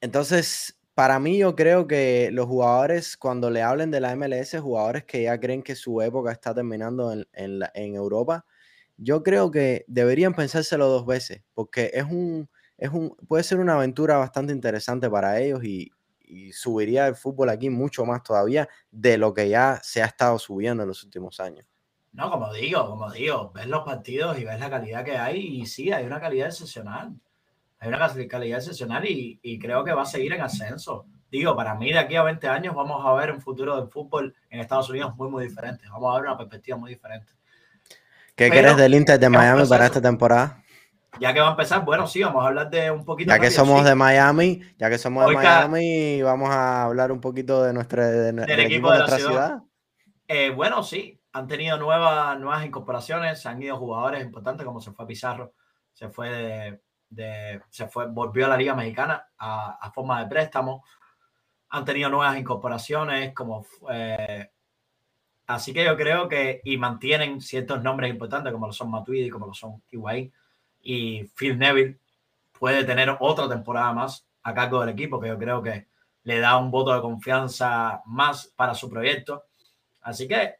[0.00, 5.04] Entonces, para mí yo creo que los jugadores, cuando le hablen de la MLS, jugadores
[5.04, 8.44] que ya creen que su época está terminando en, Europa,
[8.96, 13.74] yo creo que deberían pensárselo dos veces, porque es un, es un, puede ser una
[13.74, 15.88] aventura bastante interesante para ellos y,
[16.18, 20.36] y, subiría el fútbol aquí mucho más todavía de lo que ya se ha estado
[20.40, 21.64] subiendo en los últimos años.
[22.10, 25.66] No, como digo, como digo, ves los partidos y ves la calidad que hay y
[25.66, 27.14] sí, hay una calidad excepcional
[27.80, 31.06] hay una calidad excepcional y, y, creo que va a seguir en ascenso.
[31.30, 34.34] Digo, para mí de aquí a 20 años vamos a ver un futuro del fútbol
[34.50, 35.84] en Estados Unidos muy, muy diferente.
[35.90, 37.32] Vamos a ver una perspectiva muy diferente.
[38.34, 40.62] ¿Qué crees del Inter de Miami para esta temporada?
[41.20, 43.30] Ya que va a empezar, bueno, sí, vamos a hablar de un poquito.
[43.30, 43.88] Ya que somos sí.
[43.88, 48.06] de Miami, ya que somos Hoy de Miami, vamos a hablar un poquito de, nuestra,
[48.06, 49.46] de, del, del equipo, de, nuestra ciudad.
[49.46, 49.62] ciudad.
[50.28, 55.06] Eh, bueno, sí, han tenido nuevas, nuevas incorporaciones, han ido jugadores importantes como se fue
[55.06, 55.54] Pizarro,
[55.92, 56.80] se fue de,
[57.70, 60.84] se fue, volvió a la Liga Mexicana a, a, forma de préstamo.
[61.70, 64.50] Han tenido nuevas incorporaciones, como eh,
[65.46, 69.46] así que yo creo que y mantienen ciertos nombres importantes como lo son Matuidi, como
[69.46, 70.32] lo son Higuaín
[70.80, 71.98] y Phil Neville
[72.58, 75.88] puede tener otra temporada más a cargo del equipo que yo creo que
[76.24, 79.44] le da un voto de confianza más para su proyecto.
[80.00, 80.56] Así que,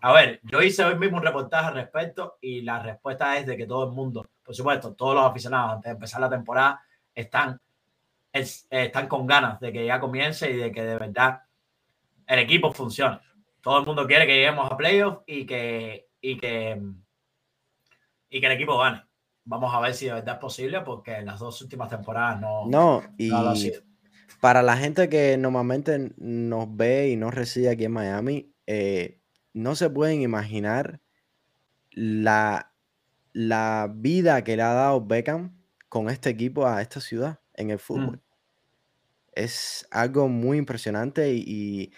[0.00, 3.56] a ver, yo hice hoy mismo un reportaje al respecto y la respuesta es de
[3.56, 6.82] que todo el mundo por supuesto, todos los aficionados antes de empezar la temporada
[7.14, 7.60] están,
[8.32, 11.42] es, están con ganas de que ya comience y de que de verdad
[12.26, 13.20] el equipo funcione.
[13.60, 16.82] Todo el mundo quiere que lleguemos a playoffs y que, y que,
[18.28, 19.02] y que el equipo gane.
[19.46, 22.66] Vamos a ver si de verdad es posible porque en las dos últimas temporadas no,
[22.66, 23.82] no, y no lo ha sido.
[24.40, 29.20] Para la gente que normalmente nos ve y nos reside aquí en Miami, eh,
[29.54, 31.00] no se pueden imaginar
[31.90, 32.73] la
[33.34, 35.60] la vida que le ha dado Beckham
[35.90, 38.16] con este equipo a esta ciudad en el fútbol.
[38.16, 38.20] Mm.
[39.32, 41.92] Es algo muy impresionante y, y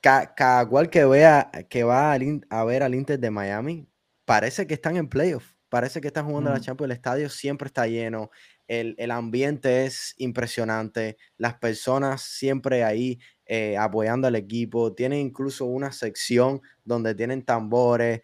[0.00, 3.86] cada, cada, cual que vea que va a ver al Inter de Miami,
[4.24, 6.54] parece que están en playoff, parece que están jugando mm.
[6.54, 8.30] la Champions, el estadio siempre está lleno,
[8.66, 15.66] el, el, ambiente es impresionante, las personas siempre ahí eh, apoyando al equipo, tienen incluso
[15.66, 18.20] una sección donde tienen tambores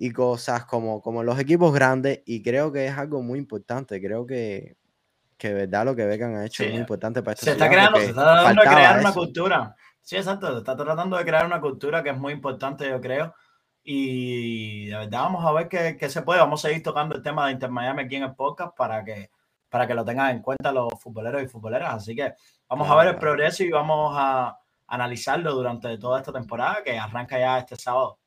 [0.00, 4.24] y cosas como, como los equipos grandes y creo que es algo muy importante, creo
[4.24, 4.76] que,
[5.36, 6.66] que verdad lo que Beckham ha hecho sí.
[6.66, 9.74] es muy importante para esta Se está creando, se está tratando de crear una cultura.
[10.00, 13.34] Sí, exacto, se está tratando de crear una cultura que es muy importante, yo creo.
[13.82, 16.38] Y de verdad vamos a ver qué, qué se puede.
[16.38, 19.32] Vamos a seguir tocando el tema de Inter Miami aquí en el podcast para que,
[19.68, 21.94] para que lo tengan en cuenta los futboleros y futboleras.
[21.94, 22.34] Así que
[22.68, 23.00] vamos claro.
[23.00, 24.56] a ver el progreso y vamos a
[24.86, 28.20] analizarlo durante toda esta temporada que arranca ya este sábado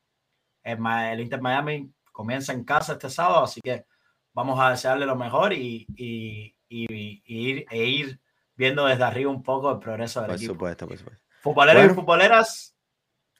[0.64, 3.86] el Inter Miami comienza en casa este sábado, así que
[4.32, 8.20] vamos a desearle lo mejor y, y, y, y ir, e ir
[8.54, 10.52] viendo desde arriba un poco el progreso del por equipo.
[10.54, 11.24] Supuesto, por supuesto.
[11.40, 12.76] Futboleros bueno, y futboleras.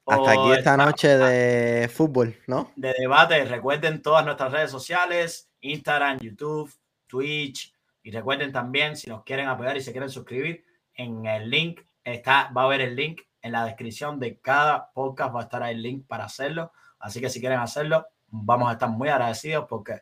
[0.04, 2.72] Hasta aquí esta noche de fútbol, ¿no?
[2.74, 3.44] De debate.
[3.44, 6.74] Recuerden todas nuestras redes sociales, Instagram, YouTube,
[7.06, 7.72] Twitch.
[8.02, 12.50] Y recuerden también, si nos quieren apoyar y se quieren suscribir, en el link está,
[12.50, 15.80] va a haber el link en la descripción de cada podcast, va a estar el
[15.80, 20.00] link para hacerlo Así que si quieren hacerlo, vamos a estar muy agradecidos porque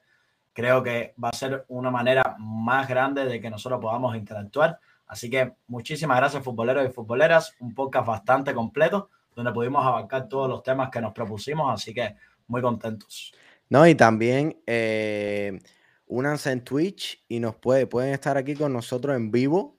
[0.53, 4.79] creo que va a ser una manera más grande de que nosotros podamos interactuar.
[5.07, 7.55] Así que muchísimas gracias, futboleros y futboleras.
[7.59, 12.15] Un podcast bastante completo donde pudimos abarcar todos los temas que nos propusimos, así que
[12.47, 13.33] muy contentos.
[13.69, 15.59] No, y también eh,
[16.07, 19.79] únanse en Twitch y nos puede, pueden estar aquí con nosotros en vivo.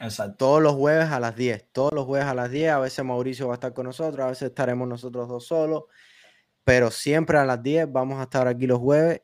[0.00, 0.36] Exacto.
[0.38, 3.48] Todos los jueves a las 10, todos los jueves a las 10, a veces Mauricio
[3.48, 5.84] va a estar con nosotros, a veces estaremos nosotros dos solos,
[6.64, 9.22] pero siempre a las 10 vamos a estar aquí los jueves.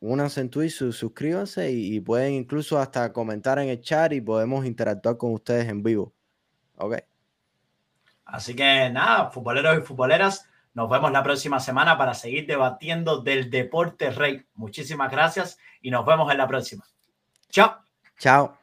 [0.00, 4.66] Únanse en Twitch, suscríbanse y, y pueden incluso hasta comentar en el chat y podemos
[4.66, 6.12] interactuar con ustedes en vivo.
[6.76, 6.96] Ok.
[8.24, 13.50] Así que nada, futboleros y futboleras, nos vemos la próxima semana para seguir debatiendo del
[13.50, 14.46] deporte rey.
[14.54, 16.84] Muchísimas gracias y nos vemos en la próxima.
[17.50, 17.76] Chao.
[18.18, 18.61] Chao.